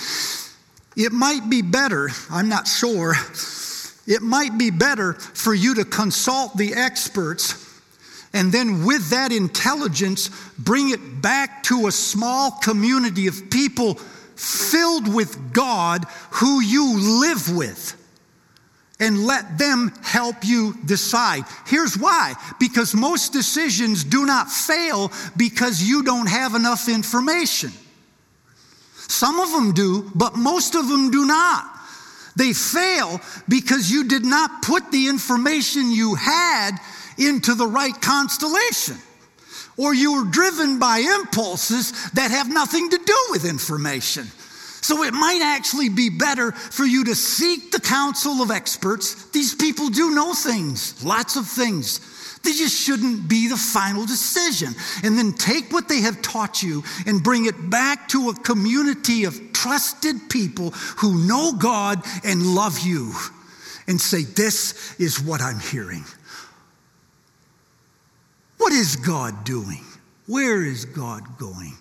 It 0.97 1.13
might 1.13 1.51
be 1.51 1.63
better, 1.63 2.09
I'm 2.31 2.49
not 2.49 2.67
sure 2.67 3.15
it 4.09 4.23
might 4.23 4.59
be 4.59 4.71
better 4.71 5.13
for 5.13 5.55
you 5.55 5.77
to 5.77 5.85
consult 5.85 6.57
the 6.57 6.75
experts 6.75 7.69
and 8.33 8.53
then, 8.53 8.85
with 8.85 9.11
that 9.11 9.33
intelligence, 9.33 10.29
bring 10.59 10.91
it 10.91 11.23
back 11.23 11.63
to 11.65 11.87
a 11.87 11.93
small 11.93 12.51
community 12.63 13.27
of 13.27 13.51
people 13.51 13.95
filled 13.95 15.13
with 15.13 15.53
God 15.53 16.05
who 16.33 16.61
you 16.61 17.21
live 17.21 17.57
with 17.57 17.95
and 19.01 19.27
let 19.27 19.59
them 19.59 19.93
help 20.03 20.37
you 20.45 20.75
decide. 20.85 21.45
Here's 21.67 21.97
why 21.97 22.35
because 22.61 22.95
most 22.95 23.33
decisions 23.33 24.05
do 24.05 24.27
not 24.27 24.51
fail 24.51 25.11
because 25.37 25.83
you 25.83 26.03
don't 26.03 26.29
have 26.29 26.55
enough 26.55 26.89
information. 26.89 27.71
Some 28.95 29.41
of 29.41 29.51
them 29.53 29.73
do, 29.73 30.11
but 30.15 30.37
most 30.37 30.75
of 30.75 30.89
them 30.89 31.11
do 31.11 31.25
not. 31.25 31.78
They 32.39 32.53
fail 32.53 33.21
because 33.49 33.91
you 33.91 34.05
did 34.05 34.25
not 34.25 34.63
put 34.63 34.93
the 34.93 35.09
information 35.09 35.91
you 35.91 36.15
had 36.15 36.79
into 37.19 37.55
the 37.55 37.67
right 37.67 38.01
constellation. 38.01 38.97
Or 39.77 39.93
you 39.93 40.15
were 40.15 40.31
driven 40.31 40.79
by 40.79 40.99
impulses 40.99 42.11
that 42.13 42.31
have 42.31 42.49
nothing 42.49 42.91
to 42.91 42.99
do 42.99 43.19
with 43.31 43.45
information. 43.45 44.29
So 44.83 45.03
it 45.03 45.13
might 45.13 45.43
actually 45.43 45.89
be 45.89 46.11
better 46.11 46.53
for 46.53 46.85
you 46.85 47.05
to 47.05 47.15
seek 47.17 47.73
the 47.73 47.81
counsel 47.81 48.41
of 48.41 48.53
experts. 48.53 49.29
These 49.31 49.57
people 49.57 49.89
do 49.89 50.15
know 50.15 50.33
things, 50.33 51.05
lots 51.05 51.35
of 51.35 51.47
things. 51.47 52.01
They 52.43 52.53
just 52.53 52.75
shouldn't 52.75 53.29
be 53.29 53.49
the 53.49 53.57
final 53.57 54.07
decision. 54.07 54.75
And 55.03 55.19
then 55.19 55.33
take 55.33 55.73
what 55.73 55.89
they 55.89 56.01
have 56.01 56.23
taught 56.23 56.63
you 56.63 56.83
and 57.07 57.23
bring 57.23 57.47
it 57.47 57.71
back 57.71 58.09
to 58.09 58.31
a 58.31 58.35
community 58.35 59.25
of 59.25 59.53
trusted 59.53 60.17
people 60.29 60.71
who 60.99 61.27
know 61.27 61.53
God 61.53 62.03
and 62.25 62.55
love 62.55 62.81
you 62.81 63.13
and 63.87 64.01
say, 64.01 64.23
This 64.23 64.95
is 65.01 65.21
what 65.21 65.41
I'm 65.41 65.59
hearing. 65.59 66.05
What 68.59 68.73
is 68.73 68.97
God 68.97 69.45
doing? 69.45 69.85
Where 70.27 70.63
is 70.63 70.85
God 70.85 71.39
going? 71.39 71.75